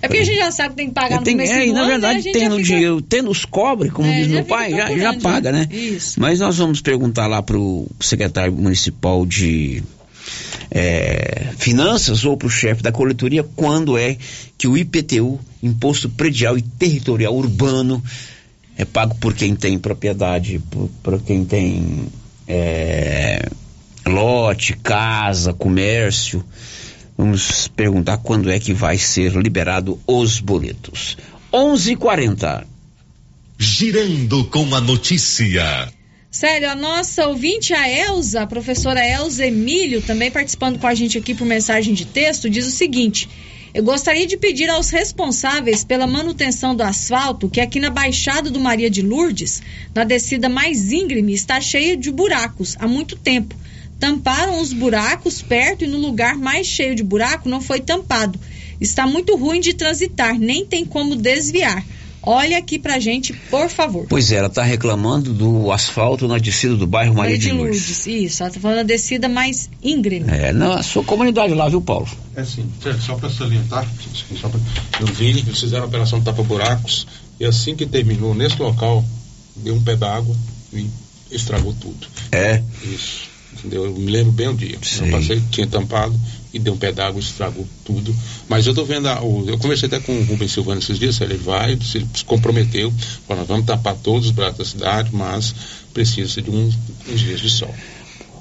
[0.01, 1.73] É porque a gente já sabe que tem que pagar no tem, começo é, do
[1.73, 2.31] na ano, verdade né?
[2.33, 2.67] tem no fica...
[2.67, 5.65] dinheiro, tendo os cobre, como É, diz meu pai, já, já paga, né?
[5.71, 6.19] Isso.
[6.19, 9.81] Mas nós vamos perguntar lá pro secretário municipal de
[10.69, 14.17] é, finanças ou para o chefe da coletoria quando é
[14.57, 18.03] que o IPTU, Imposto Predial e Territorial Urbano,
[18.77, 22.07] é pago por quem tem propriedade, por, por quem tem
[22.47, 23.47] é,
[24.05, 26.43] lote, casa, comércio.
[27.17, 31.17] Vamos perguntar quando é que vai ser liberado os boletos.
[31.51, 32.65] 11:40.
[33.57, 35.89] Girando com a notícia.
[36.29, 41.17] Sério, a nossa ouvinte, a Elza, a professora Elza Emílio, também participando com a gente
[41.17, 43.29] aqui por mensagem de texto, diz o seguinte:
[43.76, 48.57] Eu gostaria de pedir aos responsáveis pela manutenção do asfalto, que aqui na Baixada do
[48.57, 49.61] Maria de Lourdes,
[49.93, 53.53] na descida mais íngreme, está cheia de buracos há muito tempo.
[53.99, 58.39] Tamparam os buracos perto e no lugar mais cheio de buraco não foi tampado.
[58.80, 61.84] Está muito ruim de transitar, nem tem como desviar.
[62.26, 64.07] Olha aqui pra gente, por favor.
[64.09, 68.07] Pois é, ela está reclamando do asfalto na descida do bairro Maria, de Lourdes.
[68.07, 70.26] Isso, ela tá falando da descida mais íngreme.
[70.30, 72.07] É, na sua comunidade lá, viu, Paulo?
[72.36, 72.67] É sim,
[72.99, 73.88] só para salientar,
[74.41, 74.59] só pra,
[74.99, 77.05] eu vi, eles fizeram a operação tapa-buracos
[77.39, 79.05] e assim que terminou, nesse local,
[79.57, 80.36] deu um pé d'água
[80.73, 80.89] e
[81.32, 82.07] estragou tudo.
[82.32, 82.61] É?
[82.84, 83.86] Isso, entendeu?
[83.86, 84.78] Eu me lembro bem o dia.
[84.82, 85.07] Sei.
[85.07, 86.19] Eu passei, tinha tampado
[86.56, 88.16] e deu um d'água, estragou tudo.
[88.47, 91.20] Mas eu tô vendo, a, o, eu conversei até com o Rubens Silvano esses dias,
[91.20, 92.93] ele vai, se, comprometeu,
[93.28, 95.53] falou, nós vamos tapar todos os braços da cidade, mas
[95.93, 96.72] precisa de um,
[97.12, 97.76] uns dias de sol.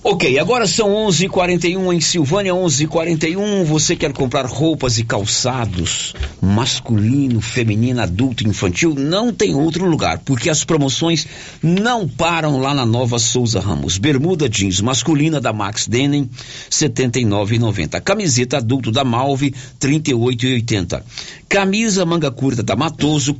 [0.06, 3.64] Ok, agora são 11:41 em Silvânia, 11:41.
[3.64, 8.94] Você quer comprar roupas e calçados masculino, feminino, adulto, infantil?
[8.94, 11.26] Não tem outro lugar, porque as promoções
[11.62, 13.96] não param lá na Nova Souza Ramos.
[13.96, 16.28] Bermuda jeans masculina da Max Denim,
[16.70, 17.98] 79,90.
[18.02, 21.02] Camiseta adulto da Malve, 38,80.
[21.48, 23.34] Camisa manga curta da Matoso,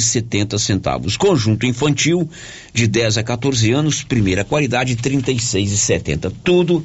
[0.00, 1.16] setenta centavos.
[1.16, 2.28] Conjunto infantil
[2.72, 5.32] de 10 a 14 anos, primeira qualidade, trinta
[5.70, 6.32] e seis e setenta.
[6.42, 6.84] Tudo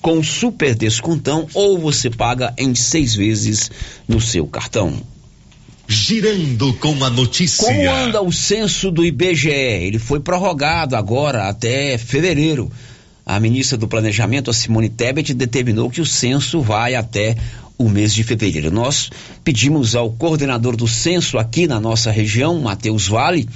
[0.00, 3.70] com super descontão ou você paga em seis vezes
[4.06, 4.94] no seu cartão.
[5.88, 7.64] Girando com a notícia.
[7.64, 9.50] Como anda o censo do IBGE?
[9.50, 12.70] Ele foi prorrogado agora até fevereiro.
[13.24, 17.36] A ministra do Planejamento, a Simone Tebet, determinou que o censo vai até
[17.78, 18.70] o mês de fevereiro.
[18.70, 19.10] Nós
[19.44, 23.48] pedimos ao coordenador do censo aqui na nossa região, Matheus Vale,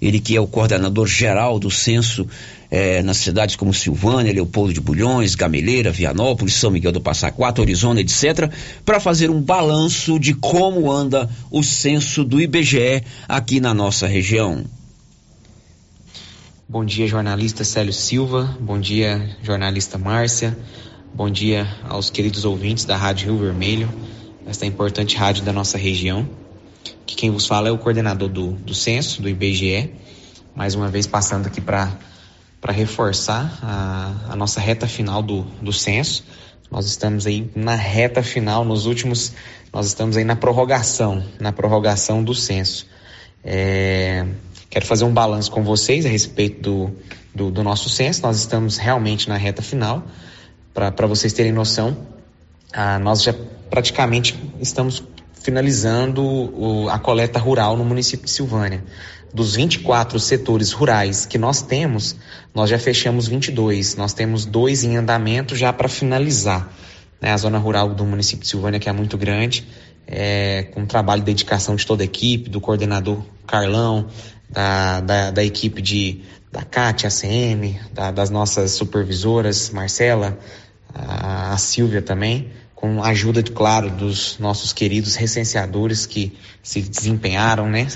[0.00, 2.26] ele que é o coordenador geral do censo
[2.70, 7.62] eh, nas cidades como Silvânia, Leopoldo de Bulhões, Gameleira, Vianópolis, São Miguel do Passa Quatro,
[7.62, 8.50] Horizonte, etc.,
[8.84, 14.64] para fazer um balanço de como anda o censo do IBGE aqui na nossa região.
[16.66, 18.56] Bom dia, jornalista Célio Silva.
[18.58, 20.56] Bom dia, jornalista Márcia.
[21.14, 23.88] Bom dia aos queridos ouvintes da Rádio Rio Vermelho,
[24.46, 26.28] esta importante rádio da nossa região.
[27.06, 29.90] Que quem vos fala é o coordenador do, do censo, do IBGE.
[30.56, 31.96] Mais uma vez passando aqui para
[32.72, 36.24] reforçar a, a nossa reta final do, do censo.
[36.70, 39.32] Nós estamos aí na reta final, nos últimos,
[39.72, 42.86] nós estamos aí na prorrogação, na prorrogação do censo.
[43.44, 44.26] É,
[44.70, 46.96] quero fazer um balanço com vocês a respeito do,
[47.34, 48.22] do, do nosso censo.
[48.22, 50.02] Nós estamos realmente na reta final.
[50.72, 51.96] Para vocês terem noção,
[52.72, 53.34] ah, nós já
[53.70, 55.02] praticamente estamos
[55.44, 58.82] finalizando o, a coleta rural no município de Silvânia.
[59.34, 62.14] Dos 24 setores rurais que nós temos,
[62.54, 63.96] nós já fechamos 22.
[63.96, 66.72] Nós temos dois em andamento já para finalizar.
[67.20, 67.32] Né?
[67.32, 69.66] A zona rural do município de Silvânia, que é muito grande,
[70.06, 74.06] é, com trabalho e dedicação de toda a equipe, do coordenador Carlão,
[74.48, 76.20] da, da, da equipe de,
[76.52, 80.38] da CAT, ACM, da, das nossas supervisoras, Marcela,
[80.94, 87.68] a, a Silvia também, com a ajuda, claro, dos nossos queridos recenseadores que se desempenharam,
[87.68, 87.88] né?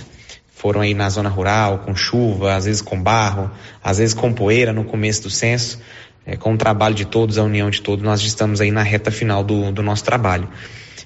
[0.59, 3.49] Foram aí na zona rural, com chuva, às vezes com barro,
[3.83, 5.81] às vezes com poeira no começo do censo.
[6.27, 9.11] É, com o trabalho de todos, a união de todos, nós estamos aí na reta
[9.13, 10.49] final do, do nosso trabalho.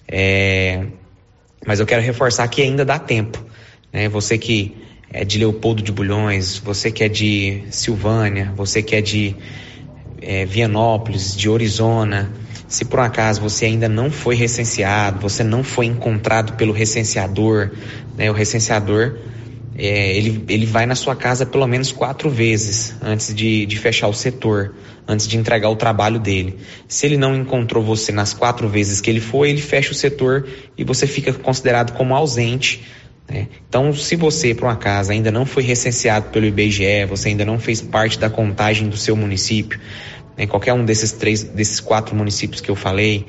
[0.08, 0.86] É,
[1.66, 3.44] mas eu quero reforçar que ainda dá tempo.
[3.92, 4.08] Né?
[4.08, 4.74] Você que
[5.12, 9.36] é de Leopoldo de Bulhões, você que é de Silvânia, você que é de
[10.22, 12.32] é, Vianópolis, de Orizona,
[12.66, 17.70] se por acaso você ainda não foi recenseado, você não foi encontrado pelo recenseador,
[18.16, 18.30] né?
[18.30, 19.18] o recenseador
[19.76, 24.08] é, ele, ele vai na sua casa pelo menos quatro vezes antes de, de fechar
[24.08, 24.74] o setor,
[25.08, 26.58] antes de entregar o trabalho dele.
[26.86, 30.46] Se ele não encontrou você nas quatro vezes que ele foi, ele fecha o setor
[30.76, 32.82] e você fica considerado como ausente.
[33.28, 33.48] Né?
[33.68, 37.58] Então, se você, por uma casa, ainda não foi recenseado pelo IBGE, você ainda não
[37.58, 39.80] fez parte da contagem do seu município,
[40.36, 40.46] né?
[40.46, 43.26] qualquer um desses três, desses quatro municípios que eu falei,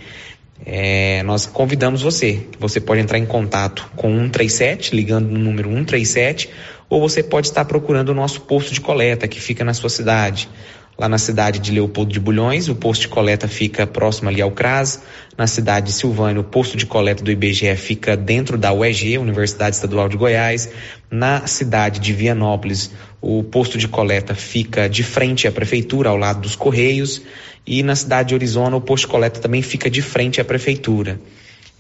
[0.66, 2.48] é, nós convidamos você.
[2.60, 6.50] Você pode entrar em contato com 137, ligando no número 137,
[6.90, 10.50] ou você pode estar procurando o nosso posto de coleta que fica na sua cidade.
[10.96, 14.52] Lá na cidade de Leopoldo de Bulhões, o posto de coleta fica próximo ali ao
[14.52, 15.02] CRAS.
[15.36, 19.76] Na cidade de Silvânia, o posto de coleta do IBGE fica dentro da UEG, Universidade
[19.76, 20.70] Estadual de Goiás.
[21.10, 26.42] Na cidade de Vianópolis, o posto de coleta fica de frente à prefeitura, ao lado
[26.42, 27.24] dos Correios.
[27.66, 31.20] E na cidade de Orizona, o posto coleta também fica de frente à prefeitura.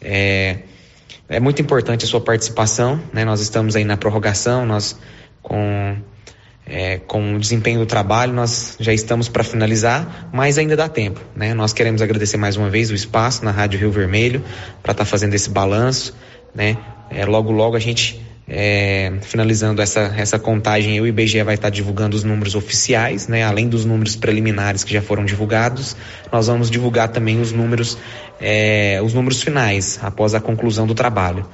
[0.01, 0.59] É,
[1.27, 3.25] é muito importante a sua participação, né?
[3.25, 4.97] Nós estamos aí na prorrogação, nós
[5.41, 5.97] com,
[6.65, 11.19] é, com o desempenho do trabalho, nós já estamos para finalizar, mas ainda dá tempo,
[11.35, 11.53] né?
[11.53, 14.41] Nós queremos agradecer mais uma vez o espaço na Rádio Rio Vermelho
[14.81, 16.15] para estar tá fazendo esse balanço,
[16.55, 16.77] né?
[17.09, 22.15] É, logo, logo a gente é, finalizando essa, essa contagem, o IBGE vai estar divulgando
[22.15, 23.43] os números oficiais, né?
[23.43, 25.95] Além dos números preliminares que já foram divulgados,
[26.31, 27.97] nós vamos divulgar também os números,
[28.41, 31.45] é, os números finais após a conclusão do trabalho.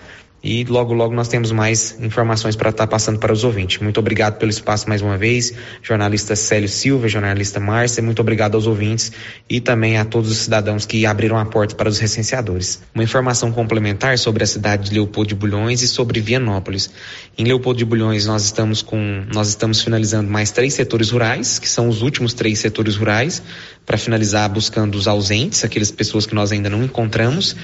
[0.42, 3.82] E logo, logo nós temos mais informações para estar tá passando para os ouvintes.
[3.82, 8.66] Muito obrigado pelo espaço mais uma vez, jornalista Célio Silva, jornalista Márcia, muito obrigado aos
[8.66, 9.12] ouvintes
[9.50, 12.82] e também a todos os cidadãos que abriram a porta para os recenseadores.
[12.96, 16.90] Uma informação complementar sobre a cidade de Leopoldo de Bulhões e sobre Vianópolis.
[17.38, 21.68] Em Leopoldo de Bulhões nós estamos com, nós estamos finalizando mais três setores rurais, que
[21.68, 23.42] são os últimos três setores rurais,
[23.86, 27.56] para finalizar buscando os ausentes, aquelas pessoas que nós ainda não encontramos.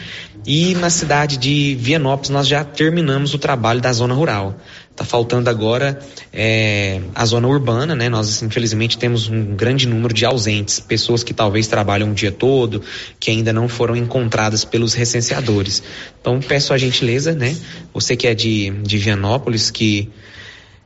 [0.45, 4.55] E na cidade de Vianópolis nós já terminamos o trabalho da zona rural.
[4.91, 5.99] Está faltando agora
[6.31, 8.07] é, a zona urbana, né?
[8.07, 12.81] Nós infelizmente temos um grande número de ausentes, pessoas que talvez trabalham o dia todo,
[13.19, 15.83] que ainda não foram encontradas pelos recenseadores.
[16.21, 17.55] Então peço a gentileza, né?
[17.93, 20.09] Você que é de, de Vianópolis, que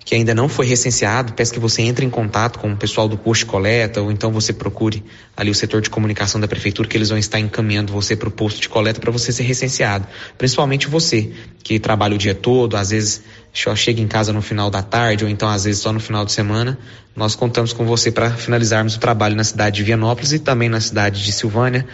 [0.10, 3.16] que ainda não foi recenseado, peço que você entre em contato com o pessoal do
[3.16, 5.03] posto de coleta, ou então você procure
[5.38, 8.32] ali o setor de comunicação da prefeitura, que eles vão estar encaminhando você para o
[8.32, 10.07] posto de coleta para você ser recenseado.
[10.36, 11.32] Principalmente você,
[11.62, 13.22] que trabalha o dia todo, às vezes
[13.53, 16.26] só chega em casa no final da tarde, ou então às vezes só no final
[16.26, 16.80] de semana.
[17.16, 20.82] Nós contamos com você para finalizarmos o trabalho na cidade de Vianópolis e também na
[20.82, 21.86] cidade de Silvânia,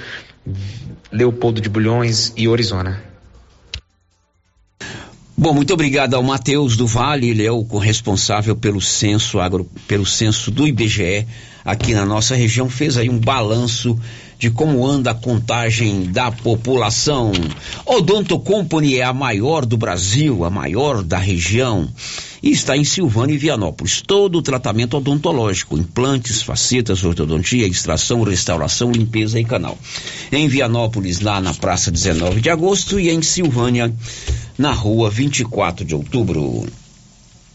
[1.12, 3.15] Leopoldo de Bulhões e Orizona.
[5.38, 10.06] Bom, muito obrigado ao Matheus do Vale, ele é o corresponsável pelo censo agro, pelo
[10.06, 11.28] censo do IBGE
[11.66, 14.00] aqui na nossa região, fez aí um balanço
[14.40, 17.34] de como anda a contagem da população.
[17.86, 21.90] Odonto Company é a maior do Brasil, a maior da região
[22.46, 24.04] e está em Silvânia e Vianópolis.
[24.06, 29.76] Todo o tratamento odontológico, implantes, facetas, ortodontia, extração, restauração, limpeza e canal.
[30.32, 33.92] Em Vianópolis, lá na Praça 19 de Agosto e em Silvânia,
[34.60, 36.68] na Rua 24 de Outubro.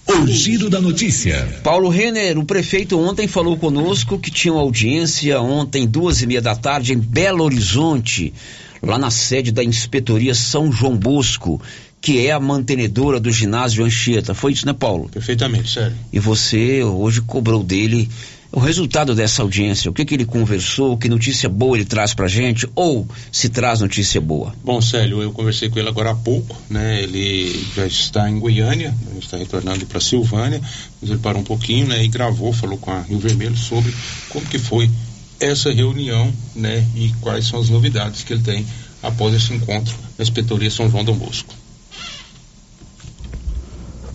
[0.09, 1.61] O giro da notícia.
[1.63, 6.43] Paulo Renner, o prefeito ontem falou conosco que tinha uma audiência ontem, duas e meia
[6.43, 8.35] da tarde, em Belo Horizonte,
[8.83, 11.63] lá na sede da Inspetoria São João Bosco
[12.01, 14.35] que é a mantenedora do ginásio Anchieta.
[14.35, 15.09] Foi isso, né, Paulo?
[15.09, 15.97] Perfeitamente, sério.
[16.13, 18.09] E você hoje cobrou dele
[18.53, 22.27] o resultado dessa audiência, o que, que ele conversou, que notícia boa ele traz pra
[22.27, 24.53] gente, ou se traz notícia boa?
[24.65, 27.03] Bom, Célio, eu conversei com ele agora há pouco, né?
[27.03, 30.61] Ele já está em Goiânia, está retornando para Silvânia,
[31.01, 32.03] mas ele parou um pouquinho, né?
[32.05, 33.95] E gravou, falou com a Rio Vermelho sobre
[34.31, 34.91] como que foi
[35.39, 36.85] essa reunião, né?
[36.97, 38.67] E quais são as novidades que ele tem
[39.01, 41.55] após esse encontro na Inspetoria São João Dom Bosco.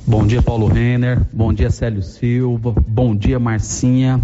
[0.08, 1.26] Bom dia, Paulo Renner.
[1.34, 2.76] Bom dia, Célio Silva.
[2.88, 4.22] Bom dia, Marcinha.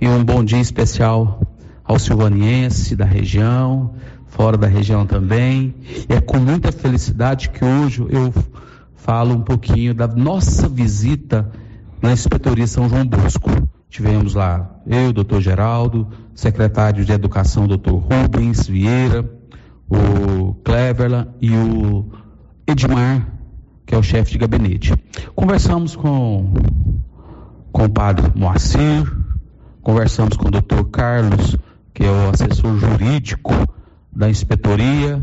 [0.00, 1.40] E um bom dia especial
[1.82, 3.92] ao silvaniense da região,
[4.28, 5.74] fora da região também.
[6.08, 8.32] E é com muita felicidade que hoje eu
[8.94, 11.50] falo um pouquinho da nossa visita
[12.00, 13.50] na Inspetoria São João Bosco.
[13.88, 16.06] Tivemos lá eu, doutor Geraldo,
[16.36, 19.28] secretário de Educação, doutor Rubens Vieira,
[19.88, 22.06] o Cleverla e o
[22.64, 23.39] Edmar
[23.90, 24.94] que é o chefe de gabinete.
[25.34, 26.54] Conversamos com,
[27.72, 29.02] com o padre Moacir,
[29.82, 31.56] conversamos com o doutor Carlos,
[31.92, 33.52] que é o assessor jurídico
[34.14, 35.20] da inspetoria,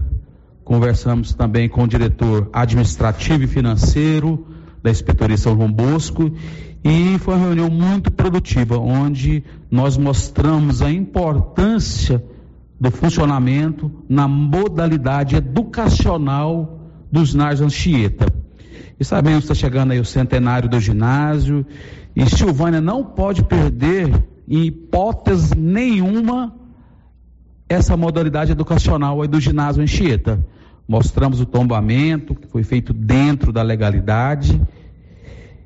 [0.66, 4.46] conversamos também com o diretor administrativo e financeiro
[4.84, 6.30] da inspetoria São João Bosco
[6.84, 12.22] e foi uma reunião muito produtiva, onde nós mostramos a importância
[12.78, 18.37] do funcionamento na modalidade educacional dos ginásio Anchieta.
[19.00, 21.66] E sabemos que está chegando aí o centenário do ginásio
[22.16, 24.12] e Silvânia não pode perder,
[24.48, 26.56] em hipótese nenhuma,
[27.70, 30.44] essa modalidade educacional aí do ginásio Anchieta.
[30.88, 34.60] Mostramos o tombamento, que foi feito dentro da legalidade,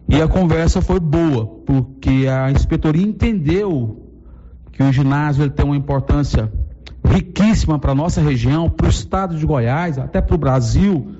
[0.10, 4.10] e a conversa foi boa, porque a inspetoria entendeu
[4.74, 6.52] que o ginásio tem uma importância
[7.06, 11.16] riquíssima para a nossa região, para o estado de Goiás, até para o Brasil,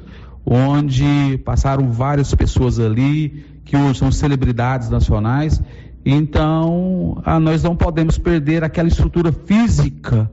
[0.46, 5.62] onde passaram várias pessoas ali, que hoje são celebridades nacionais.
[6.06, 10.32] Então, a, nós não podemos perder aquela estrutura física,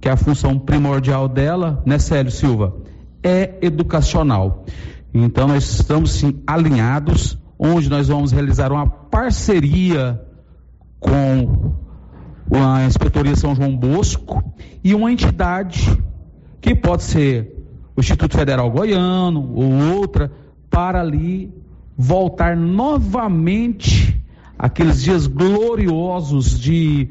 [0.00, 2.74] que é a função primordial dela, né, Célio Silva?
[3.22, 4.64] É educacional.
[5.12, 10.20] Então, nós estamos sim alinhados, onde nós vamos realizar uma parceria
[10.98, 11.74] com
[12.52, 14.42] a Inspetoria São João Bosco
[14.82, 15.96] e uma entidade
[16.60, 17.59] que pode ser
[18.00, 20.32] o Instituto Federal Goiano ou outra,
[20.70, 21.52] para ali
[21.96, 24.18] voltar novamente
[24.58, 27.10] aqueles dias gloriosos de,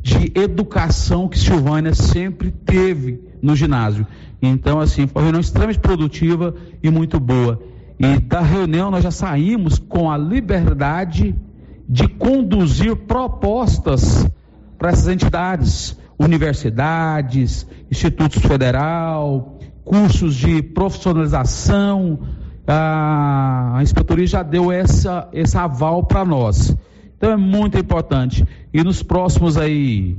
[0.00, 4.06] de educação que Silvânia sempre teve no ginásio.
[4.40, 7.60] Então, assim, foi uma reunião extremamente produtiva e muito boa.
[7.98, 11.34] E da reunião nós já saímos com a liberdade
[11.86, 14.26] de conduzir propostas
[14.78, 19.58] para essas entidades, universidades, institutos federal,
[19.90, 22.20] cursos de profissionalização.
[22.64, 26.76] A, inspetoria já deu essa, esse aval para nós.
[27.16, 28.46] Então é muito importante.
[28.72, 30.16] E nos próximos aí,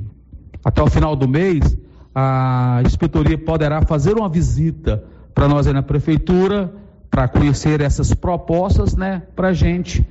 [0.61, 1.78] até o final do mês,
[2.13, 6.74] a inspetoria poderá fazer uma visita para nós aí na prefeitura
[7.09, 10.05] para conhecer essas propostas, né, para a gente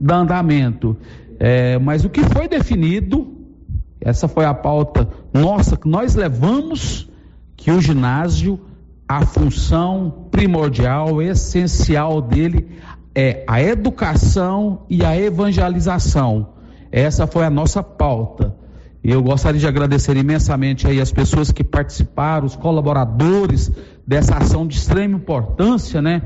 [0.00, 0.96] dar andamento.
[1.38, 3.36] É, mas o que foi definido,
[4.00, 7.08] essa foi a pauta nossa que nós levamos,
[7.56, 8.60] que o ginásio,
[9.08, 12.68] a função primordial, essencial dele
[13.14, 16.48] é a educação e a evangelização.
[16.90, 18.54] Essa foi a nossa pauta.
[19.02, 23.70] Eu gostaria de agradecer imensamente aí as pessoas que participaram, os colaboradores
[24.04, 26.22] dessa ação de extrema importância, né?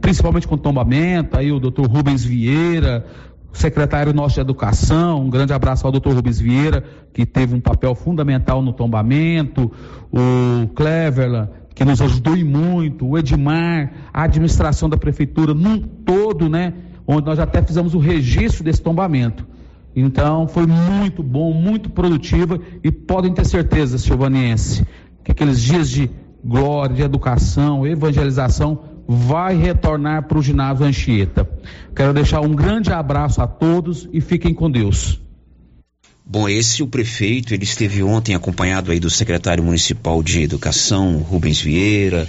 [0.00, 3.06] Principalmente com o tombamento, aí o doutor Rubens Vieira,
[3.52, 7.94] secretário nosso de Educação, um grande abraço ao doutor Rubens Vieira, que teve um papel
[7.94, 9.72] fundamental no tombamento,
[10.12, 16.48] o Cleverland, que nos ajudou e muito, o Edmar, a administração da prefeitura num todo,
[16.48, 16.74] né?
[17.06, 19.46] Onde nós até fizemos o registro desse tombamento.
[19.94, 24.84] Então, foi muito bom, muito produtiva e podem ter certeza, silvaniense,
[25.22, 26.10] que aqueles dias de
[26.44, 31.48] glória, de educação, evangelização, vai retornar para o ginásio Anchieta.
[31.94, 35.22] Quero deixar um grande abraço a todos e fiquem com Deus.
[36.30, 41.58] Bom, esse o prefeito, ele esteve ontem acompanhado aí do secretário municipal de educação, Rubens
[41.58, 42.28] Vieira,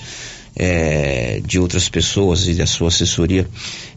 [0.55, 3.45] é, de outras pessoas e da sua assessoria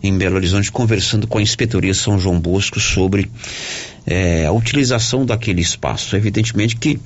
[0.02, 3.30] em Belo Horizonte, conversando com a inspetoria São João Bosco sobre
[4.04, 6.16] é, a utilização daquele espaço.
[6.16, 6.98] Evidentemente que,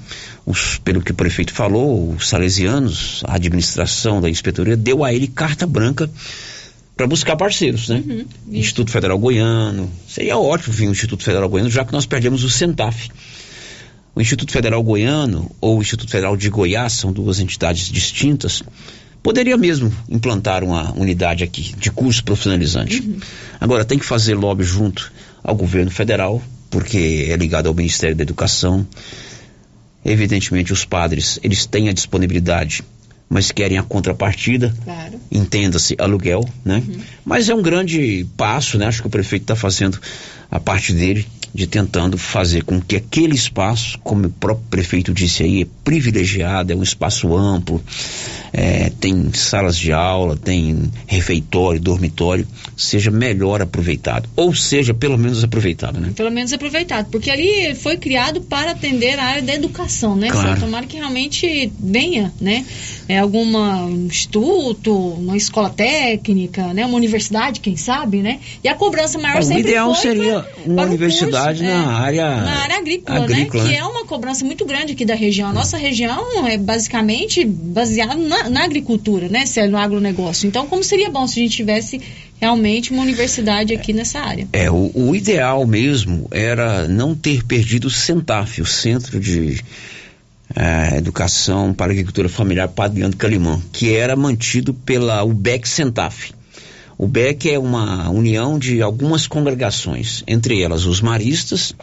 [0.47, 5.28] os, pelo que o prefeito falou, os salesianos, a administração da inspetoria, deu a ele
[5.28, 6.11] carta branca
[6.97, 8.03] para buscar parceiros, né?
[8.07, 9.90] Uhum, Instituto Federal Goiano.
[10.09, 13.11] Seria ótimo vir o Instituto Federal Goiano, já que nós perdemos o CENTAF.
[14.14, 18.62] O Instituto Federal Goiano ou o Instituto Federal de Goiás são duas entidades distintas.
[19.22, 23.01] Poderia mesmo implantar uma unidade aqui de curso profissionalizante.
[23.01, 23.18] Uhum.
[23.61, 25.12] Agora, tem que fazer lobby junto
[25.44, 28.86] ao governo federal, porque é ligado ao Ministério da Educação.
[30.03, 32.82] Evidentemente, os padres, eles têm a disponibilidade,
[33.29, 34.74] mas querem a contrapartida.
[34.85, 35.20] Claro.
[35.31, 36.83] Entenda-se, aluguel, né?
[36.87, 37.01] Uhum.
[37.27, 38.87] Mas é um grande passo, né?
[38.87, 40.01] Acho que o prefeito está fazendo
[40.49, 45.43] a parte dele de tentando fazer com que aquele espaço, como o próprio prefeito disse
[45.43, 47.83] aí, é privilegiado, é um espaço amplo,
[48.53, 52.47] é, tem salas de aula, tem refeitório, dormitório,
[52.77, 54.29] seja melhor aproveitado.
[54.37, 56.12] Ou seja, pelo menos aproveitado, né?
[56.14, 60.29] Pelo menos aproveitado, porque ali foi criado para atender a área da educação, né?
[60.29, 60.61] Claro.
[60.61, 62.66] Tomara que realmente venha, né?
[63.09, 66.85] É alguma instituto, uma escola técnica, né?
[66.85, 67.15] Uma universidade,
[67.60, 68.40] quem sabe, né?
[68.62, 72.58] E a cobrança maior o sempre ideal foi seria uma universidade é, na área na
[72.62, 73.70] área agrícola, agrícola, né?
[73.70, 73.74] né?
[73.76, 75.48] Que é uma cobrança muito grande aqui da região.
[75.48, 80.46] A nossa região é basicamente baseada na, na agricultura, né, Célio, no agronegócio.
[80.46, 82.00] Então, como seria bom se a gente tivesse
[82.40, 84.46] realmente uma universidade aqui nessa área?
[84.52, 89.62] É, o, o ideal mesmo era não ter perdido o CENTAF, o Centro de
[90.54, 96.32] eh, Educação para a Agricultura Familiar Padre Calimã, que era mantido pela UBEC CENTAF.
[96.99, 101.74] O BEC é uma união de algumas congregações, entre elas os maristas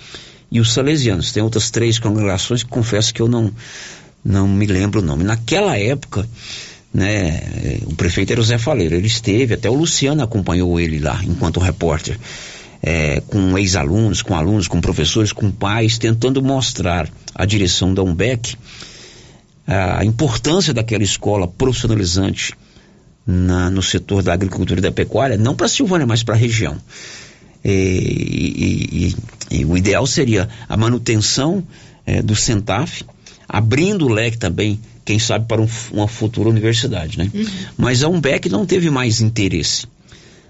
[0.51, 1.31] e os salesianos.
[1.31, 3.51] Tem outras três congregações que confesso que eu não,
[4.25, 5.23] não me lembro o nome.
[5.23, 6.27] Naquela época,
[6.91, 7.41] né,
[7.85, 11.59] o prefeito era o Zé Faleiro, ele esteve, até o Luciano acompanhou ele lá enquanto
[11.59, 12.17] repórter,
[12.81, 18.57] é, com ex-alunos, com alunos, com professores, com pais, tentando mostrar à direção da UMBEC
[19.65, 22.53] a importância daquela escola profissionalizante
[23.25, 26.77] na, no setor da agricultura e da pecuária, não para Silvânia, mas para a região.
[27.63, 29.15] E, e,
[29.51, 31.63] e, e, o ideal seria a manutenção
[32.05, 33.05] é, do Centaf,
[33.47, 37.17] abrindo o leque também, quem sabe, para um, uma futura universidade.
[37.17, 37.31] Né?
[37.33, 37.45] Uhum.
[37.77, 39.87] Mas a Umbec não teve mais interesse.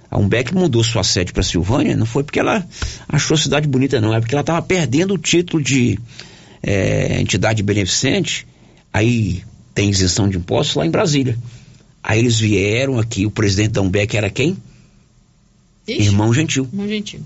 [0.10, 2.66] A Umbec mudou sua sede para Silvânia, não foi porque ela
[3.10, 6.00] achou a cidade bonita, não, é porque ela estava perdendo o título de
[6.62, 8.46] é, entidade beneficente,
[8.92, 9.44] aí
[9.74, 11.38] tem isenção de impostos lá em Brasília.
[12.04, 14.58] Aí eles vieram aqui, o presidente da Umbec era quem?
[15.88, 16.68] Ixi, Irmão Gentil.
[16.72, 17.22] Irmão Gentil.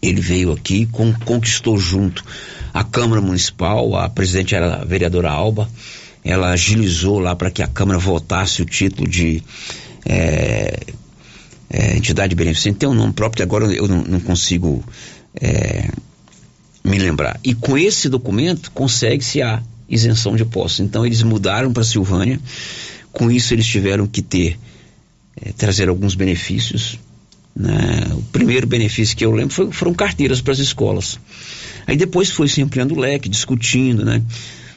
[0.00, 2.24] Ele veio aqui, com, conquistou junto
[2.72, 5.68] a Câmara Municipal, a presidente era a vereadora Alba,
[6.22, 9.42] ela agilizou lá para que a Câmara votasse o título de
[10.04, 10.78] é,
[11.70, 12.78] é, entidade beneficente.
[12.78, 14.84] Tem um nome próprio que agora eu não, não consigo
[15.40, 15.88] é,
[16.84, 17.40] me lembrar.
[17.42, 20.80] E com esse documento consegue-se a isenção de impostos.
[20.80, 22.40] Então eles mudaram para Silvânia
[23.16, 24.58] com isso, eles tiveram que ter,
[25.40, 26.98] é, trazer alguns benefícios.
[27.54, 27.72] Né?
[28.12, 31.18] O primeiro benefício que eu lembro foi, foram carteiras para as escolas.
[31.86, 34.22] Aí depois foi se ampliando o leque, discutindo, né?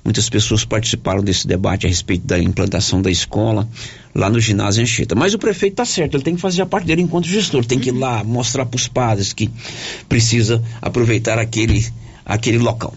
[0.05, 3.67] Muitas pessoas participaram desse debate a respeito da implantação da escola
[4.15, 5.13] lá no ginásio Anchieta.
[5.13, 7.77] Mas o prefeito está certo, ele tem que fazer a parte dele enquanto gestor, tem
[7.77, 9.51] que ir lá mostrar para os padres que
[10.07, 11.85] precisa aproveitar aquele,
[12.25, 12.95] aquele local.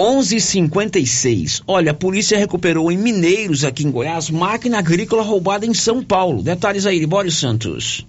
[0.00, 1.62] 11:56.
[1.66, 6.42] Olha, a polícia recuperou em Mineiros, aqui em Goiás, máquina agrícola roubada em São Paulo.
[6.42, 8.06] Detalhes aí, Libório Santos.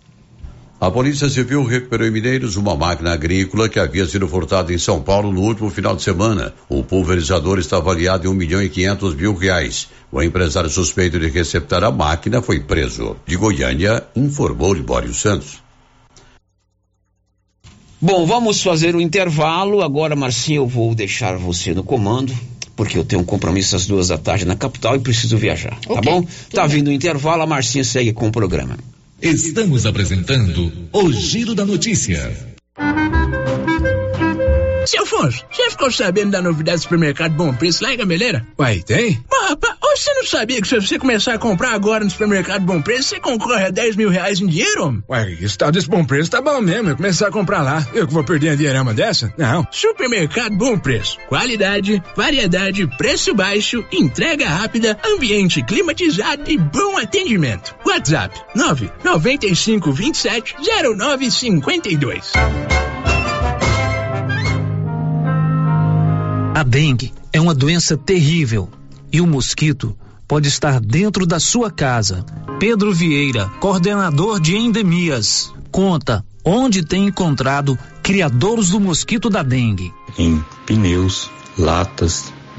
[0.80, 5.02] A Polícia Civil recuperou em Mineiros uma máquina agrícola que havia sido furtada em São
[5.02, 6.54] Paulo no último final de semana.
[6.70, 9.90] O pulverizador está avaliado em um milhão e quinhentos mil reais.
[10.10, 13.18] O empresário suspeito de receptar a máquina foi preso.
[13.28, 15.62] De Goiânia, informou Libório Santos.
[18.02, 19.84] Bom, vamos fazer o um intervalo.
[19.84, 22.34] Agora, Marcinho, eu vou deixar você no comando,
[22.76, 25.78] porque eu tenho um compromisso às duas da tarde na capital e preciso viajar.
[25.86, 26.26] Okay, tá bom?
[26.52, 26.78] Tá bem.
[26.78, 28.76] vindo o intervalo, a Marcinha segue com o programa.
[29.22, 32.36] Estamos apresentando o Giro da Notícia.
[34.88, 38.48] Seu Afonso, você ficou sabendo da novidade do supermercado Bom Preço lá em Gameleira?
[38.58, 39.24] Uai, tem?
[39.30, 42.82] Mas, rapaz, você não sabia que se você começar a comprar agora no supermercado Bom
[42.82, 45.04] Preço, você concorre a 10 mil reais em dinheiro?
[45.08, 47.86] Uai, esse tal desse Bom Preço tá bom mesmo, eu começar a comprar lá.
[47.94, 49.34] Eu que vou perder a dinheirama dessa?
[49.38, 49.68] Não.
[49.72, 51.18] Supermercado Bom Preço.
[51.28, 57.76] Qualidade, variedade, preço baixo, entrega rápida, ambiente climatizado e bom atendimento.
[57.86, 60.56] WhatsApp 995 27
[60.98, 62.32] 0952.
[66.56, 68.70] A dengue é uma doença terrível
[69.12, 69.98] e o mosquito
[70.28, 72.26] pode estar dentro da sua casa.
[72.60, 79.92] Pedro Vieira, coordenador de endemias, conta onde tem encontrado criadouros do mosquito da dengue.
[80.18, 82.32] Em pneus, latas,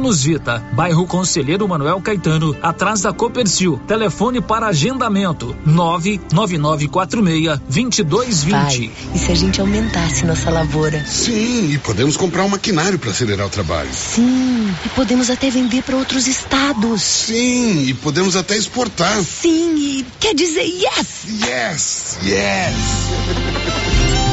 [0.00, 3.78] Vita, bairro Conselheiro Manuel Caetano, atrás da Copercil.
[3.86, 8.50] Telefone para agendamento: 99946 2220.
[8.50, 11.04] Pai, e se a gente aumentasse nossa lavoura?
[11.04, 13.90] Sim, e podemos comprar um maquinário para acelerar o trabalho.
[13.92, 17.02] Sim, e podemos até vender para outros estados.
[17.02, 19.22] Sim, e podemos até exportar.
[19.22, 21.24] Sim, e quer dizer yes!
[21.28, 22.18] Yes!
[22.22, 23.51] Yes!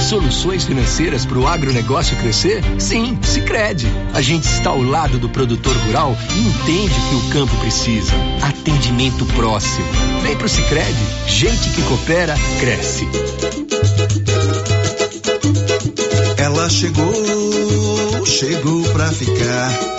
[0.10, 2.64] Soluções financeiras para o agronegócio crescer?
[2.80, 3.86] Sim, Sicredi.
[4.12, 8.12] A gente está ao lado do produtor rural e entende que o campo precisa.
[8.42, 9.86] Atendimento próximo.
[10.24, 11.06] Vem pro Sicredi.
[11.28, 13.08] Gente que coopera cresce.
[16.38, 19.99] Ela chegou, chegou pra ficar.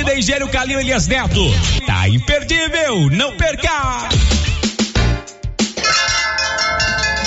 [0.00, 1.44] Engenheiro Calil Elias Neto.
[1.86, 4.08] Tá imperdível, não perca!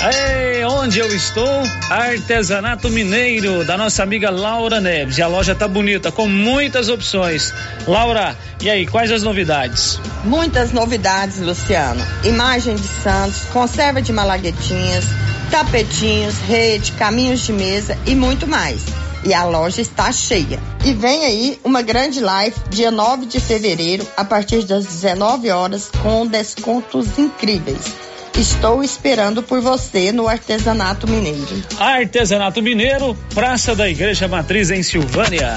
[0.02, 1.62] Ei, onde eu estou?
[1.88, 5.18] Artesanato Mineiro, da nossa amiga Laura Neves.
[5.18, 7.54] E a loja tá bonita, com muitas opções.
[7.86, 10.00] Laura, e aí, quais as novidades?
[10.24, 12.04] Muitas novidades, Luciano.
[12.24, 15.04] Imagem de santos, conserva de malaguetinhas,
[15.50, 20.60] tapetinhos, rede, caminhos de mesa e muito mais e a loja está cheia.
[20.84, 25.90] E vem aí uma grande live dia 9 de fevereiro, a partir das 19 horas,
[26.02, 27.94] com descontos incríveis.
[28.38, 31.62] Estou esperando por você no Artesanato Mineiro.
[31.78, 35.56] Artesanato Mineiro, Praça da Igreja Matriz em Silvânia.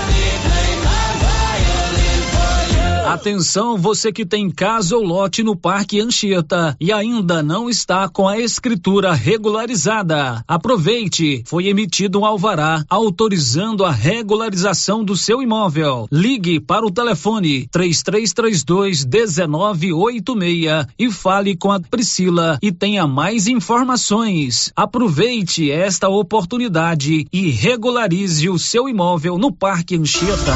[3.11, 8.25] Atenção, você que tem casa ou lote no Parque Anchieta e ainda não está com
[8.25, 10.41] a escritura regularizada.
[10.47, 16.07] Aproveite, foi emitido um alvará autorizando a regularização do seu imóvel.
[16.09, 24.71] Ligue para o telefone 3332 1986 e fale com a Priscila e tenha mais informações.
[24.73, 30.55] Aproveite esta oportunidade e regularize o seu imóvel no Parque Anchieta.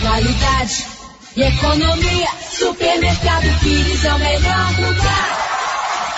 [0.00, 0.86] Qualidade
[1.34, 5.42] e economia, Supermercado Pires é o melhor lugar.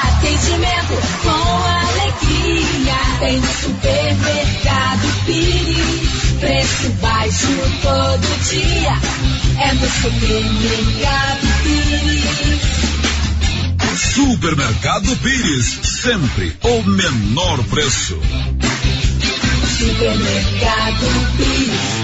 [0.02, 2.94] Atendimento com alegria.
[3.20, 6.40] Tem Supermercado Pires.
[6.40, 7.46] Preço baixo
[7.80, 8.98] todo dia.
[9.60, 12.73] É no Supermercado Pires.
[13.96, 15.78] Supermercado Pires.
[15.82, 18.18] Sempre o menor preço.
[19.78, 22.03] Supermercado Pires.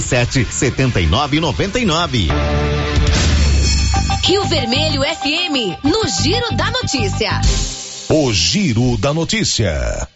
[0.00, 2.28] nove meia sete sete setenta e nove noventa e nove.
[4.24, 7.40] Rio Vermelho FM, no Giro da Notícia.
[8.08, 10.08] O Giro da Notícia.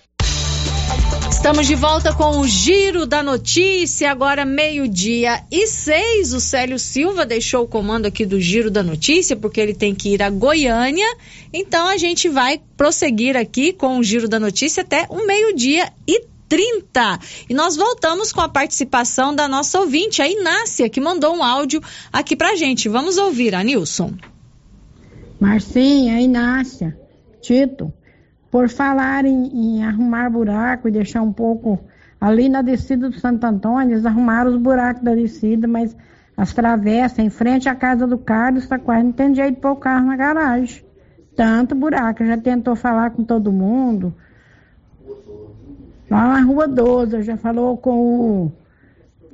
[1.30, 6.32] Estamos de volta com o Giro da Notícia, agora meio-dia e seis.
[6.32, 10.14] O Célio Silva deixou o comando aqui do Giro da Notícia, porque ele tem que
[10.14, 11.16] ir a Goiânia.
[11.52, 16.33] Então a gente vai prosseguir aqui com o Giro da Notícia até o meio-dia e
[16.54, 17.18] 30.
[17.50, 21.80] E nós voltamos com a participação da nossa ouvinte, a Inácia, que mandou um áudio
[22.12, 22.88] aqui pra gente.
[22.88, 24.14] Vamos ouvir, Anilson.
[25.40, 26.96] Marcinha, Inácia,
[27.42, 27.92] Tito,
[28.52, 31.80] por falar em, em, arrumar buraco e deixar um pouco
[32.20, 35.96] ali na descida do Santo Antônio, eles arrumaram os buracos da descida, mas
[36.36, 39.72] as travessas em frente à casa do Carlos está quase não tem jeito de pôr
[39.72, 40.84] o carro na garagem.
[41.34, 44.14] Tanto buraco, já tentou falar com todo mundo,
[46.14, 48.52] Lá na Rua 12, já falou com o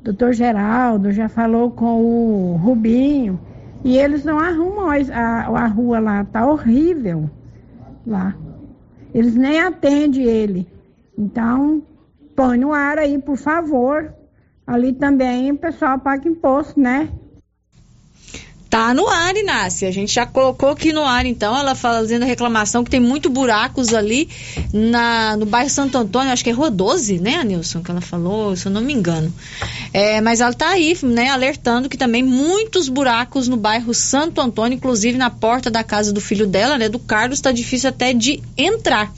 [0.03, 3.39] doutor Geraldo, já falou com o Rubinho,
[3.85, 7.29] e eles não arrumam a, a rua lá, tá horrível
[8.07, 8.35] lá.
[9.13, 10.67] Eles nem atendem ele.
[11.19, 11.83] Então,
[12.35, 14.15] põe no ar aí, por favor.
[14.67, 17.11] Ali também o pessoal paga imposto, né?
[18.71, 19.89] Tá no ar, Inácia.
[19.89, 21.59] A gente já colocou aqui no ar, então.
[21.59, 24.29] Ela fazendo a reclamação que tem muito buracos ali
[24.73, 27.83] na, no bairro Santo Antônio, acho que é Rua 12, né, Anilson?
[27.83, 29.35] Que ela falou, se eu não me engano.
[29.93, 34.77] É, mas ela tá aí, né, alertando que também muitos buracos no bairro Santo Antônio,
[34.77, 38.41] inclusive na porta da casa do filho dela, né, do Carlos, está difícil até de
[38.57, 39.13] entrar.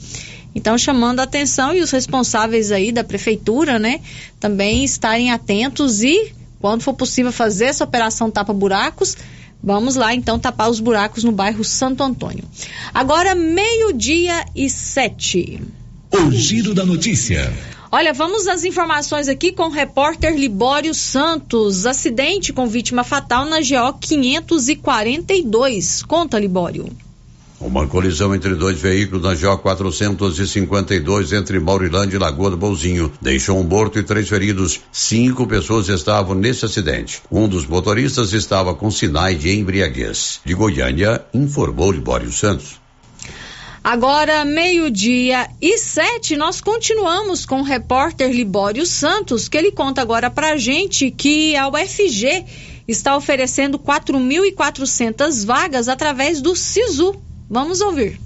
[0.55, 4.01] Então, chamando a atenção e os responsáveis aí da prefeitura, né,
[4.39, 9.15] também estarem atentos e, quando for possível, fazer essa operação tapa-buracos
[9.63, 12.43] Vamos lá, então, tapar os buracos no bairro Santo Antônio.
[12.93, 15.61] Agora, meio-dia e sete.
[16.11, 17.53] O Giro da Notícia.
[17.89, 21.85] Olha, vamos às informações aqui com o repórter Libório Santos.
[21.85, 26.03] Acidente com vítima fatal na GO 542.
[26.03, 26.89] Conta, Libório.
[27.63, 33.57] Uma colisão entre dois veículos na GO 452 entre Maurilândia e Lagoa do Bolzinho deixou
[33.57, 34.81] um morto e três feridos.
[34.91, 37.21] Cinco pessoas estavam nesse acidente.
[37.31, 40.41] Um dos motoristas estava com sinais de embriaguez.
[40.43, 42.81] De Goiânia, informou Libório Santos.
[43.81, 50.29] Agora, meio-dia e sete, nós continuamos com o repórter Libório Santos, que ele conta agora
[50.29, 52.45] pra gente que a UFG
[52.87, 57.15] está oferecendo 4.400 vagas através do SISU.
[57.53, 58.19] Vamos ouvir.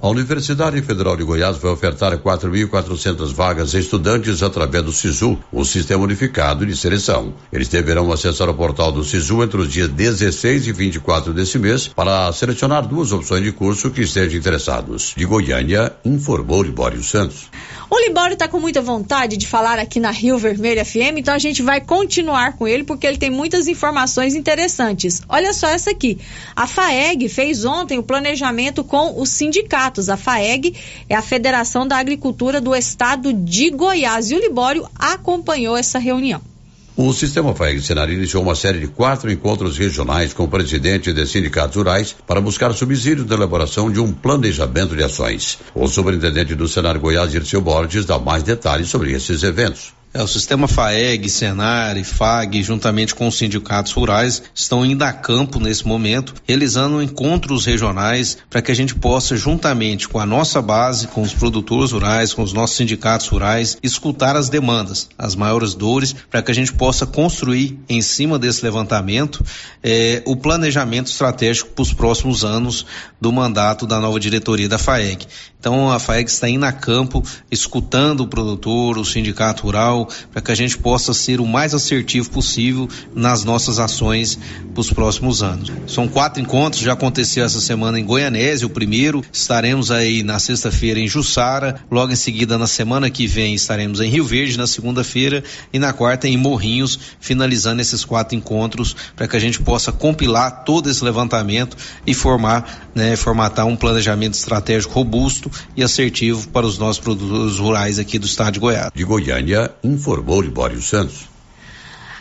[0.00, 5.64] A Universidade Federal de Goiás vai ofertar 4.400 vagas a estudantes através do SISU, o
[5.64, 7.34] Sistema Unificado de Seleção.
[7.52, 11.88] Eles deverão acessar o portal do SISU entre os dias 16 e 24 desse mês
[11.88, 15.12] para selecionar duas opções de curso que estejam interessados.
[15.16, 17.50] De Goiânia, informou Libório Santos.
[17.94, 21.38] O Libório está com muita vontade de falar aqui na Rio Vermelho FM, então a
[21.38, 25.20] gente vai continuar com ele porque ele tem muitas informações interessantes.
[25.28, 26.18] Olha só essa aqui.
[26.56, 30.08] A FAEG fez ontem o planejamento com os sindicatos.
[30.08, 30.74] A FAEG
[31.06, 36.51] é a Federação da Agricultura do Estado de Goiás e o Libório acompanhou essa reunião.
[36.94, 41.76] O Sistema FAEG Senar iniciou uma série de quatro encontros regionais com presidentes de sindicatos
[41.76, 45.58] rurais para buscar subsídios da elaboração de um planejamento de ações.
[45.74, 49.94] O superintendente do Senar Goiás, Dirceu Borges, dá mais detalhes sobre esses eventos.
[50.14, 55.10] É, o sistema FAEG, Senar e FAG, juntamente com os sindicatos rurais, estão indo a
[55.10, 60.60] campo nesse momento, realizando encontros regionais para que a gente possa, juntamente com a nossa
[60.60, 65.72] base, com os produtores rurais, com os nossos sindicatos rurais, escutar as demandas, as maiores
[65.72, 69.42] dores, para que a gente possa construir, em cima desse levantamento,
[69.82, 72.84] eh, o planejamento estratégico para os próximos anos
[73.18, 75.26] do mandato da nova diretoria da FAEG.
[75.62, 80.52] Então, a FAEG está indo a campo, escutando o produtor, o sindicato rural, para que
[80.52, 84.38] a gente possa ser o mais assertivo possível nas nossas ações
[84.72, 85.70] para os próximos anos.
[85.86, 90.98] São quatro encontros, já aconteceu essa semana em Goianésia, o primeiro, estaremos aí na sexta-feira
[90.98, 95.42] em Jussara, logo em seguida na semana que vem estaremos em Rio Verde na segunda-feira
[95.72, 100.64] e na quarta em Morrinhos, finalizando esses quatro encontros para que a gente possa compilar
[100.64, 101.76] todo esse levantamento
[102.06, 107.98] e formar, né, formatar um planejamento estratégico robusto e assertivo para os nossos produtores rurais
[107.98, 108.90] aqui do estado de Goiás.
[108.94, 111.32] De Goiânia, informou Libório Santos.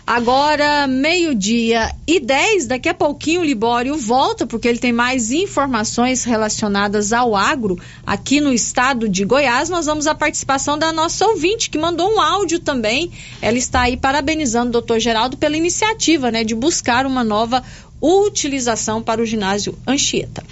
[0.06, 6.24] Agora, meio-dia e 10, daqui a pouquinho o Libório volta, porque ele tem mais informações
[6.24, 9.70] relacionadas ao agro aqui no estado de Goiás.
[9.70, 13.12] Nós vamos à participação da nossa ouvinte, que mandou um áudio também.
[13.42, 17.64] Ela está aí parabenizando o doutor Geraldo pela iniciativa né, de buscar uma nova
[18.02, 20.44] utilização para o ginásio Anchieta.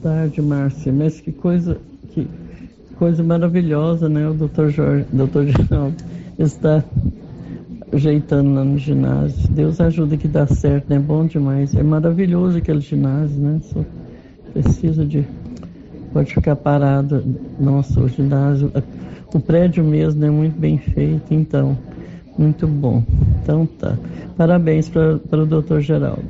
[0.00, 0.92] Boa tarde, Márcia.
[0.92, 1.78] Mas que coisa,
[2.14, 2.26] que
[2.94, 4.28] coisa maravilhosa, né?
[4.28, 5.96] O doutor Jorge, doutor Geraldo
[6.38, 6.82] está
[7.92, 9.48] ajeitando lá no ginásio.
[9.50, 11.74] Deus ajuda que dá certo, é bom demais.
[11.74, 13.60] É maravilhoso aquele ginásio, né?
[13.62, 13.84] Só
[14.52, 15.24] precisa de.
[16.12, 17.24] Pode ficar parado.
[17.58, 18.72] Nossa, o ginásio.
[19.32, 21.76] O prédio mesmo é muito bem feito, então.
[22.38, 23.02] Muito bom.
[23.42, 23.96] Então tá.
[24.36, 26.22] Parabéns para o doutor Geraldo.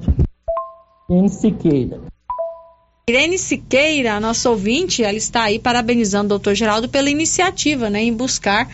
[1.08, 1.28] N.
[1.28, 2.13] Siqueira.
[3.06, 8.14] Irene Siqueira, nossa ouvinte, ela está aí parabenizando o doutor Geraldo pela iniciativa, né, em
[8.14, 8.66] buscar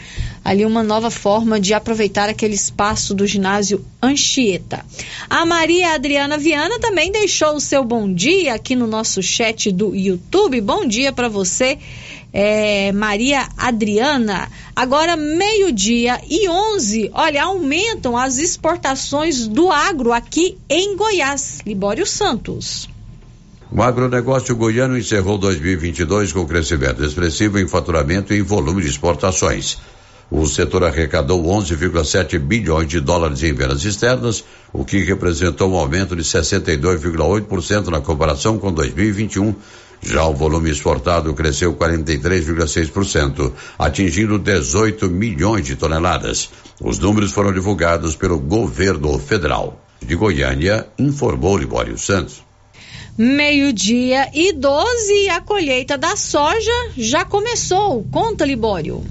[0.45, 4.87] ali uma nova forma de aproveitar aquele espaço do ginásio Anchieta.
[5.29, 9.97] A Maria Adriana Viana também deixou o seu bom dia aqui no nosso chat do
[9.97, 10.61] YouTube.
[10.61, 11.77] Bom dia para você,
[12.33, 14.49] é, Maria Adriana.
[14.77, 21.59] Agora, meio-dia e 11, olha, aumentam as exportações do agro aqui em Goiás.
[21.67, 22.89] Libório Santos.
[23.73, 29.79] O agronegócio goiano encerrou 2022 com crescimento expressivo em faturamento e em volume de exportações.
[30.29, 36.17] O setor arrecadou 11,7 bilhões de dólares em vendas externas, o que representou um aumento
[36.17, 39.55] de 62,8% na comparação com 2021.
[40.03, 46.51] Já o volume exportado cresceu 43,6%, atingindo 18 milhões de toneladas.
[46.81, 49.81] Os números foram divulgados pelo governo federal.
[50.05, 52.50] De Goiânia, informou Libório Santos.
[53.19, 58.05] Meio-dia e 12, a colheita da soja já começou.
[58.11, 59.05] Conta, Libório.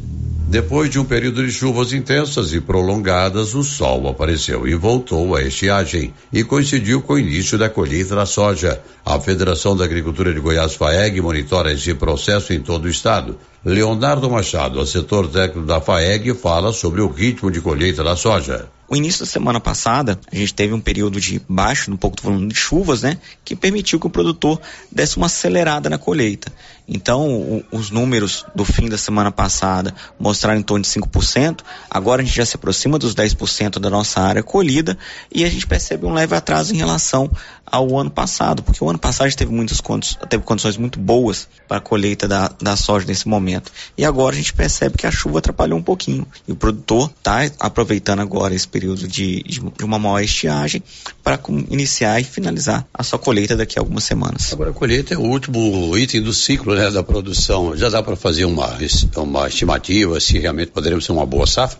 [0.49, 5.43] Depois de um período de chuvas intensas e prolongadas, o sol apareceu e voltou à
[5.43, 8.81] estiagem e coincidiu com o início da colheita da soja.
[9.05, 13.37] A Federação da Agricultura de Goiás FAEG monitora esse processo em todo o estado.
[13.63, 18.67] Leonardo Machado, setor técnico da FAEG, fala sobre o ritmo de colheita da soja.
[18.89, 22.23] O início da semana passada, a gente teve um período de baixo, um pouco do
[22.23, 23.19] volume de chuvas, né?
[23.45, 24.59] Que permitiu que o produtor
[24.91, 26.51] desse uma acelerada na colheita.
[26.87, 31.59] Então, o, os números do fim da semana passada mostraram em torno de 5%.
[31.87, 34.97] Agora a gente já se aproxima dos 10% da nossa área colhida
[35.31, 37.29] e a gente percebe um leve atraso em relação
[37.63, 40.99] ao ano passado, porque o ano passado a gente teve muitas condições, teve condições muito
[40.99, 43.71] boas para a colheita da, da soja nesse momento.
[43.95, 46.25] E agora a gente percebe que a chuva atrapalhou um pouquinho.
[46.47, 50.83] E o produtor está aproveitando agora esse período de, de, de uma maior estiagem
[51.23, 51.39] para
[51.69, 54.51] iniciar e finalizar a sua colheita daqui a algumas semanas.
[54.53, 57.75] Agora a colheita é o último item do ciclo né, da produção.
[57.75, 58.77] Já dá para fazer uma,
[59.17, 61.77] uma estimativa se realmente poderemos ser uma boa safra?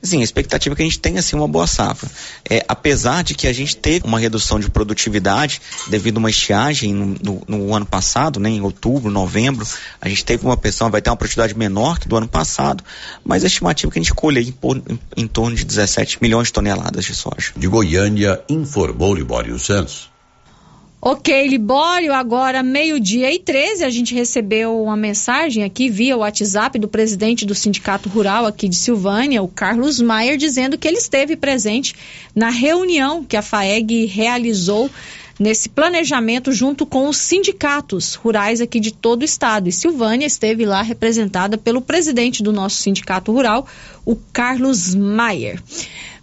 [0.00, 2.08] Sim, a expectativa é que a gente tenha assim uma boa safra.
[2.48, 6.94] É, apesar de que a gente teve uma redução de produtividade devido a uma estiagem
[6.94, 9.66] no, no, no, ano passado, né, em outubro, novembro,
[10.00, 12.84] a gente teve uma pressão, vai ter uma produtividade menor que do ano passado,
[13.24, 14.54] mas a estimativa é que a gente colhe em,
[14.92, 17.52] em, em torno de 17 milhões de toneladas de soja.
[17.56, 20.10] De Goiânia, informou Libório Santos.
[21.00, 26.88] Ok, Libório, agora meio-dia e 13, a gente recebeu uma mensagem aqui via WhatsApp do
[26.88, 31.94] presidente do Sindicato Rural aqui de Silvânia, o Carlos Maier, dizendo que ele esteve presente
[32.34, 34.90] na reunião que a FAEG realizou
[35.38, 39.68] nesse planejamento junto com os sindicatos rurais aqui de todo o estado.
[39.68, 43.66] E Silvânia esteve lá representada pelo presidente do nosso sindicato rural,
[44.04, 45.62] o Carlos Maier.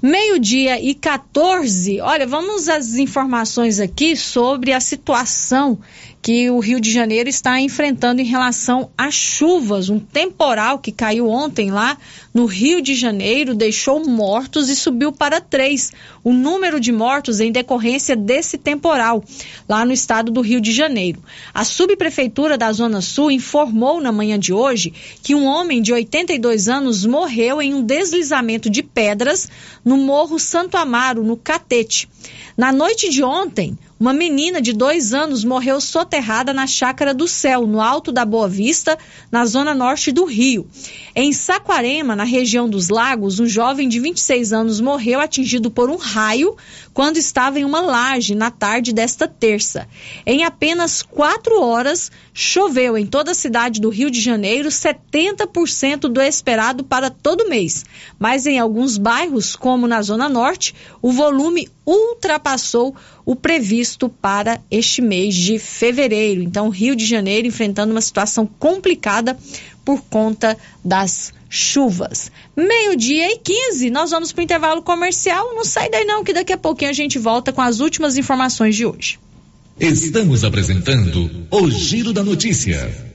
[0.02, 2.00] Meio-dia e 14.
[2.02, 5.80] Olha, vamos às informações aqui sobre a situação
[6.26, 9.90] que o Rio de Janeiro está enfrentando em relação às chuvas.
[9.90, 12.00] Um temporal que caiu ontem lá
[12.34, 15.94] no Rio de Janeiro deixou mortos e subiu para três
[16.24, 19.24] o número de mortos em decorrência desse temporal
[19.70, 21.22] lá no estado do Rio de Janeiro.
[21.54, 24.92] A subprefeitura da Zona Sul informou na manhã de hoje
[25.22, 29.48] que um homem de 82 anos morreu em um deslizamento de pedras
[29.86, 32.10] no Morro Santo Amaro, no Catete.
[32.58, 37.66] Na noite de ontem, uma menina de dois anos morreu soterrada na Chácara do Céu,
[37.66, 38.96] no alto da Boa Vista,
[39.32, 40.68] na zona norte do Rio.
[41.16, 45.96] Em Saquarema, na região dos Lagos, um jovem de 26 anos morreu atingido por um
[45.96, 46.56] raio
[46.94, 49.88] quando estava em uma laje na tarde desta terça.
[50.24, 56.22] Em apenas quatro horas, choveu em toda a cidade do Rio de Janeiro 70% do
[56.22, 57.84] esperado para todo mês.
[58.20, 62.96] Mas em alguns bairros, como na Zona Norte, o volume ultrapassou
[63.26, 66.42] o previsto para este mês de fevereiro.
[66.42, 69.38] Então, Rio de Janeiro enfrentando uma situação complicada
[69.84, 72.32] por conta das chuvas.
[72.56, 75.56] Meio-dia e 15, nós vamos para o intervalo comercial.
[75.56, 78.76] Não sai daí não, que daqui a pouquinho a gente volta com as últimas informações
[78.76, 79.20] de hoje.
[79.80, 83.15] Estamos apresentando o Giro da Notícia.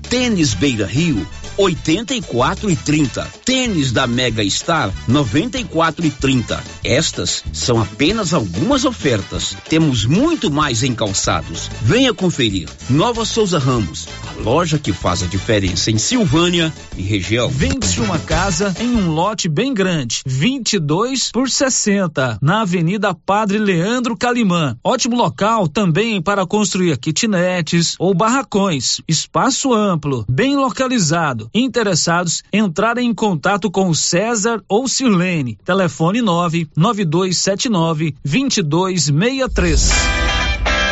[0.11, 1.25] Tênis Beira Rio,
[1.55, 3.25] 84 e 30.
[3.45, 6.61] Tênis da Mega Star, 94 e 30.
[6.83, 9.55] Estas são apenas algumas ofertas.
[9.69, 11.71] Temos muito mais em calçados.
[11.81, 12.67] Venha conferir.
[12.89, 17.47] Nova Souza Ramos, a loja que faz a diferença em Silvânia e região.
[17.47, 24.17] Vende-se uma casa em um lote bem grande, 22 por 60, na Avenida Padre Leandro
[24.17, 24.75] Calimã.
[24.83, 28.99] Ótimo local também para construir kitnetes ou barracões.
[29.07, 31.49] Espaço amplo amplo, bem localizado.
[31.53, 35.57] Interessados, entrarem em contato com César ou Sirlene.
[35.63, 40.30] Telefone 9 9279 2263.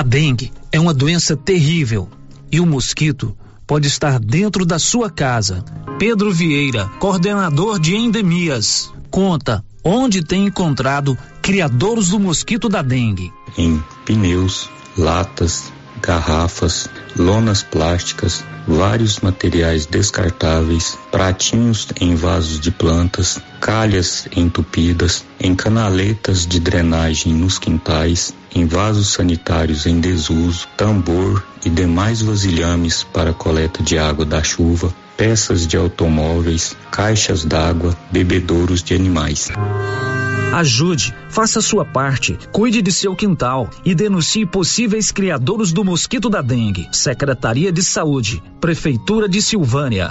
[0.00, 2.08] A dengue é uma doença terrível
[2.50, 3.36] e o mosquito
[3.66, 5.62] pode estar dentro da sua casa.
[5.98, 13.30] Pedro Vieira, coordenador de endemias, conta onde tem encontrado criadores do mosquito da dengue.
[13.58, 15.70] Em pneus, latas,
[16.00, 26.46] garrafas, lonas plásticas, vários materiais descartáveis, pratinhos em vasos de plantas, calhas entupidas, em canaletas
[26.46, 33.82] de drenagem nos quintais, em vasos sanitários em desuso, tambor e demais vasilhames para coleta
[33.82, 39.50] de água da chuva, peças de automóveis, caixas d'água, bebedouros de animais.
[40.54, 46.42] Ajude, faça sua parte, cuide de seu quintal e denuncie possíveis criadores do mosquito da
[46.42, 46.88] dengue.
[46.90, 50.10] Secretaria de Saúde, Prefeitura de Silvânia.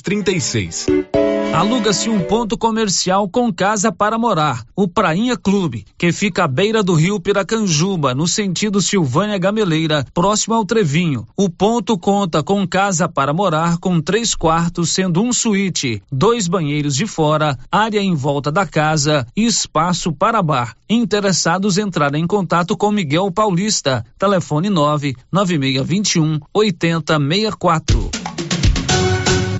[0.00, 0.86] 36.
[1.52, 6.82] Aluga-se um ponto comercial com casa para morar, o Prainha Clube, que fica à beira
[6.82, 11.26] do rio Piracanjuba, no sentido Silvânia Gameleira, próximo ao Trevinho.
[11.36, 16.96] O ponto conta com casa para morar com três quartos, sendo um suíte, dois banheiros
[16.96, 20.74] de fora, área em volta da casa e espaço para bar.
[20.88, 28.21] Interessados entrarem em contato com Miguel Paulista, telefone 9 9621 8064.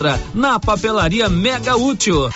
[0.00, 2.30] encontra na Papelaria Mega Útil.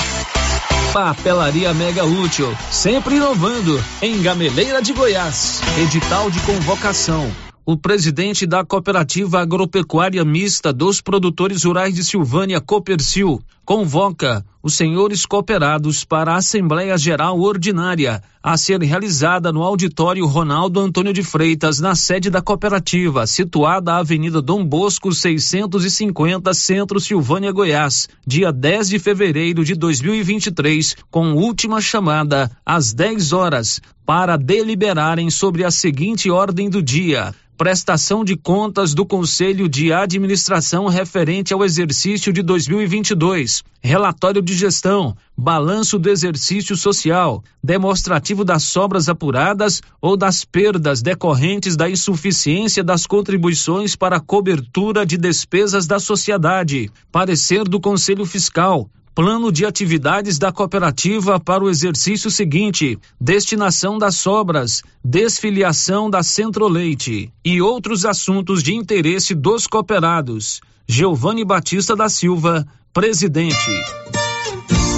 [0.92, 5.60] Papelaria Mega Útil, sempre inovando, em Gameleira de Goiás.
[5.78, 7.32] Edital de convocação.
[7.66, 15.26] O presidente da Cooperativa Agropecuária Mista dos Produtores Rurais de Silvânia, Copercil, convoca os senhores
[15.26, 21.80] cooperados para a Assembleia Geral Ordinária a ser realizada no auditório Ronaldo Antônio de Freitas,
[21.80, 28.90] na sede da cooperativa, situada à Avenida Dom Bosco 650, Centro Silvânia, Goiás, dia 10
[28.90, 36.30] de fevereiro de 2023, com última chamada às 10 horas, para deliberarem sobre a seguinte
[36.30, 37.34] ordem do dia.
[37.56, 45.14] Prestação de contas do Conselho de Administração referente ao exercício de 2022, relatório de gestão,
[45.36, 53.06] balanço do exercício social, demonstrativo das sobras apuradas ou das perdas decorrentes da insuficiência das
[53.06, 60.40] contribuições para a cobertura de despesas da sociedade, parecer do Conselho Fiscal, Plano de atividades
[60.40, 68.60] da cooperativa para o exercício seguinte: destinação das sobras, desfiliação da Centro-Leite e outros assuntos
[68.60, 70.60] de interesse dos cooperados.
[70.84, 74.23] Giovanni Batista da Silva, presidente.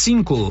[0.00, 0.50] cinco.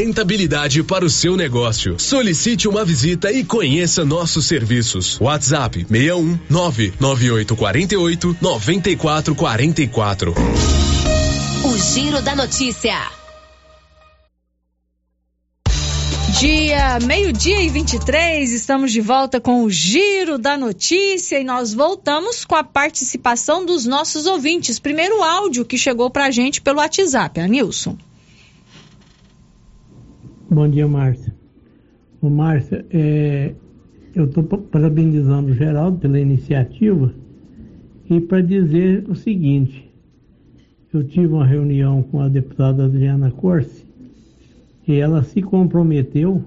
[0.00, 1.98] rentabilidade para o seu negócio.
[1.98, 5.20] Solicite uma visita e conheça nossos serviços.
[5.20, 10.34] WhatsApp 61 99848 9444.
[11.64, 12.96] O Giro da Notícia.
[16.38, 22.46] Dia meio-dia e 23, estamos de volta com o Giro da Notícia e nós voltamos
[22.46, 24.78] com a participação dos nossos ouvintes.
[24.78, 27.98] Primeiro áudio que chegou para a gente pelo WhatsApp, a Nilson.
[30.52, 31.32] Bom dia, Márcia.
[32.20, 33.54] Ô, Márcia, é,
[34.16, 37.14] eu estou parabenizando o Geraldo pela iniciativa
[38.10, 39.88] e para dizer o seguinte:
[40.92, 43.86] eu tive uma reunião com a deputada Adriana Corse
[44.88, 46.42] e ela se comprometeu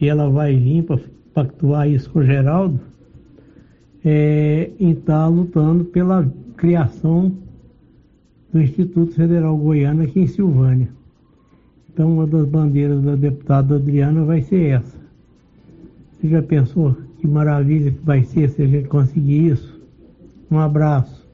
[0.00, 0.98] e ela vai vir para
[1.34, 2.80] pactuar isso com o Geraldo
[4.02, 7.30] é, em estar tá lutando pela criação
[8.50, 11.03] do Instituto Federal Goiano aqui em Silvânia.
[11.94, 14.98] Então, uma das bandeiras da deputada Adriana vai ser essa.
[16.20, 19.80] Você já pensou que maravilha que vai ser se a gente conseguir isso?
[20.50, 21.24] Um abraço.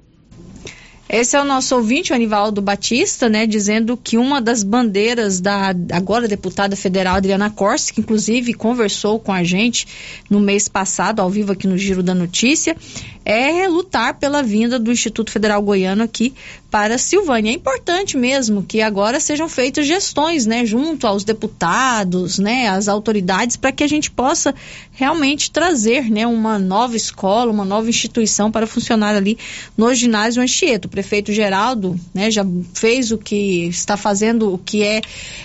[1.12, 5.74] Esse é o nosso ouvinte, o Anivaldo Batista, né, dizendo que uma das bandeiras da
[5.91, 9.89] agora deputada federal Adriana Corsi, que inclusive conversou com a gente
[10.31, 12.77] no mês passado, ao vivo aqui no Giro da Notícia,
[13.24, 16.32] é lutar pela vinda do Instituto Federal Goiano aqui
[16.70, 17.51] para Silvânia.
[17.51, 23.56] É importante mesmo que agora sejam feitas gestões, né, junto aos deputados, né, às autoridades,
[23.56, 24.55] para que a gente possa
[24.92, 29.36] realmente trazer, né, uma nova escola, uma nova instituição para funcionar ali
[29.76, 30.86] no ginásio Anchieta.
[30.86, 35.01] O prefeito Geraldo, né, já fez o que está fazendo, o que é,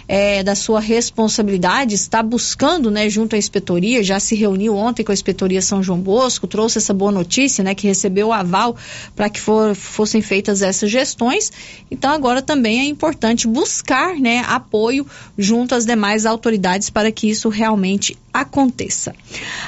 [0.07, 5.11] é da sua responsabilidade, está buscando, né, junto à inspetoria, já se reuniu ontem com
[5.11, 8.76] a inspetoria São João Bosco, trouxe essa boa notícia, né, que recebeu o aval
[9.15, 11.15] para que for, fossem feitas essas gestões.
[11.90, 15.06] Então agora também é importante buscar, né, apoio
[15.38, 19.16] junto às demais autoridades para que isso realmente aconteça.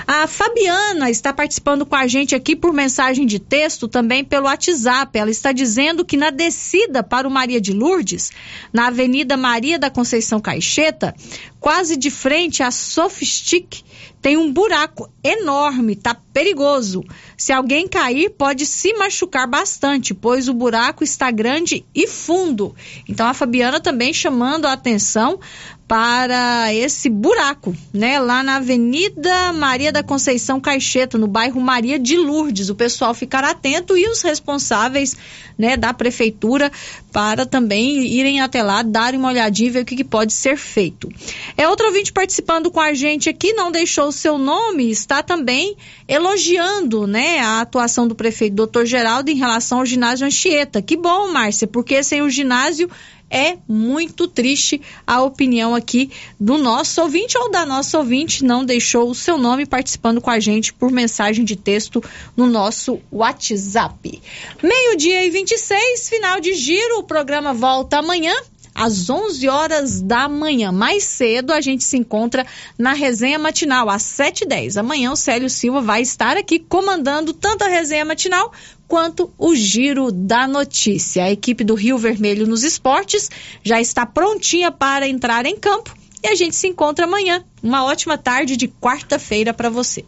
[0.05, 5.17] A Fabiana está participando com a gente aqui por mensagem de texto, também pelo WhatsApp.
[5.17, 8.29] Ela está dizendo que na descida para o Maria de Lourdes,
[8.73, 11.15] na Avenida Maria da Conceição Caixeta,
[11.59, 13.83] quase de frente à Sofistic,
[14.21, 17.03] tem um buraco enorme, tá perigoso.
[17.37, 22.75] Se alguém cair, pode se machucar bastante, pois o buraco está grande e fundo.
[23.07, 25.39] Então a Fabiana também chamando a atenção
[25.87, 28.19] para esse buraco, né?
[28.19, 32.69] Lá na Avenida Maria da Conceição Caixeta, no bairro Maria de Lourdes.
[32.69, 35.15] O pessoal ficar atento e os responsáveis,
[35.57, 36.71] né, da prefeitura
[37.11, 40.57] para também irem até lá, darem uma olhadinha e ver o que, que pode ser
[40.57, 41.09] feito.
[41.55, 45.75] É outro ouvinte participando com a gente aqui, não deixou o seu nome, está também
[46.07, 48.85] elogiando, né, a atuação do prefeito Dr.
[48.85, 50.81] Geraldo em relação ao ginásio Anchieta.
[50.81, 52.89] Que bom, Márcia, porque sem o ginásio
[53.29, 59.09] é muito triste a opinião aqui do nosso ouvinte ou da nossa ouvinte, não deixou
[59.09, 62.03] o seu nome participando com a gente por mensagem de texto
[62.35, 64.21] no nosso WhatsApp.
[64.63, 68.33] Meio-dia e 26, final de giro, o programa volta amanhã
[68.77, 70.71] às 11 horas da manhã.
[70.71, 72.45] Mais cedo a gente se encontra
[72.77, 74.77] na resenha matinal, às 7h10.
[74.77, 78.53] Amanhã o Célio Silva vai estar aqui comandando tanto a resenha matinal
[78.87, 81.23] quanto o giro da notícia.
[81.23, 83.31] A equipe do Rio Vermelho nos esportes
[83.63, 87.43] já está prontinha para entrar em campo e a gente se encontra amanhã.
[87.63, 90.05] Uma ótima tarde de quarta-feira para você.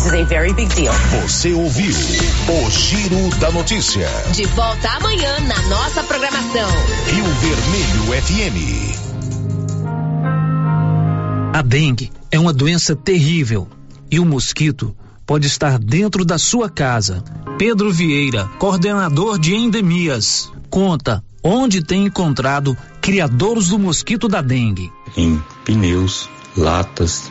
[0.00, 0.94] This is a very big deal.
[1.20, 4.08] Você ouviu o Giro da Notícia.
[4.32, 6.70] De volta amanhã na nossa programação.
[7.04, 8.56] Rio Vermelho FM.
[11.52, 13.68] A dengue é uma doença terrível
[14.10, 14.96] E o mosquito
[15.26, 17.22] pode estar dentro da sua casa.
[17.58, 24.90] Pedro Vieira, coordenador de endemias, conta onde tem encontrado criadouros do mosquito da dengue.
[25.14, 27.30] Em pneus, latas,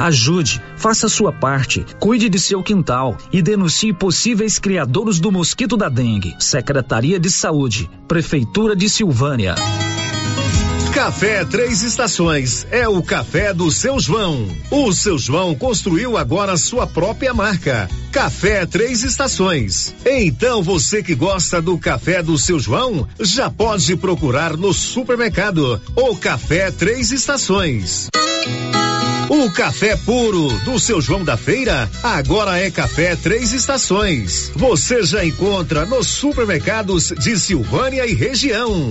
[0.00, 5.88] Ajude, faça sua parte, cuide de seu quintal e denuncie possíveis criadores do mosquito da
[5.88, 6.36] dengue.
[6.38, 9.56] Secretaria de Saúde, Prefeitura de Silvânia.
[10.94, 14.48] Café Três Estações é o café do seu João.
[14.70, 17.88] O seu João construiu agora sua própria marca.
[18.12, 19.94] Café Três Estações.
[20.06, 26.16] Então você que gosta do café do seu João, já pode procurar no supermercado o
[26.16, 28.08] Café Três Estações.
[29.28, 34.50] O café puro do seu João da Feira agora é café três estações.
[34.56, 38.90] Você já encontra nos supermercados de Silvânia e região.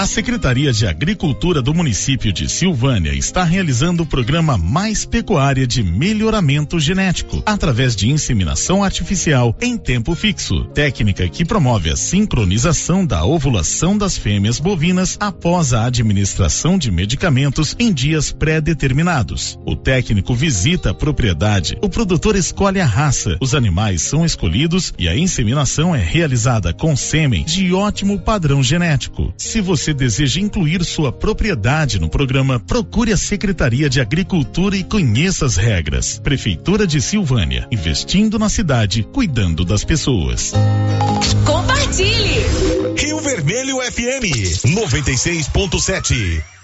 [0.00, 5.82] A Secretaria de Agricultura do município de Silvânia está realizando o programa Mais Pecuária de
[5.82, 13.26] Melhoramento Genético, através de inseminação artificial em tempo fixo, técnica que promove a sincronização da
[13.26, 19.58] ovulação das fêmeas bovinas após a administração de medicamentos em dias pré-determinados.
[19.66, 25.10] O técnico visita a propriedade, o produtor escolhe a raça, os animais são escolhidos e
[25.10, 29.34] a inseminação é realizada com sêmen de ótimo padrão genético.
[29.36, 29.60] Se
[29.90, 35.56] você deseja incluir sua propriedade no programa, procure a Secretaria de Agricultura e conheça as
[35.56, 36.18] regras.
[36.18, 40.52] Prefeitura de Silvânia, investindo na cidade, cuidando das pessoas.
[41.44, 42.44] Compartilhe!
[42.96, 46.59] Rio Vermelho FM 96.7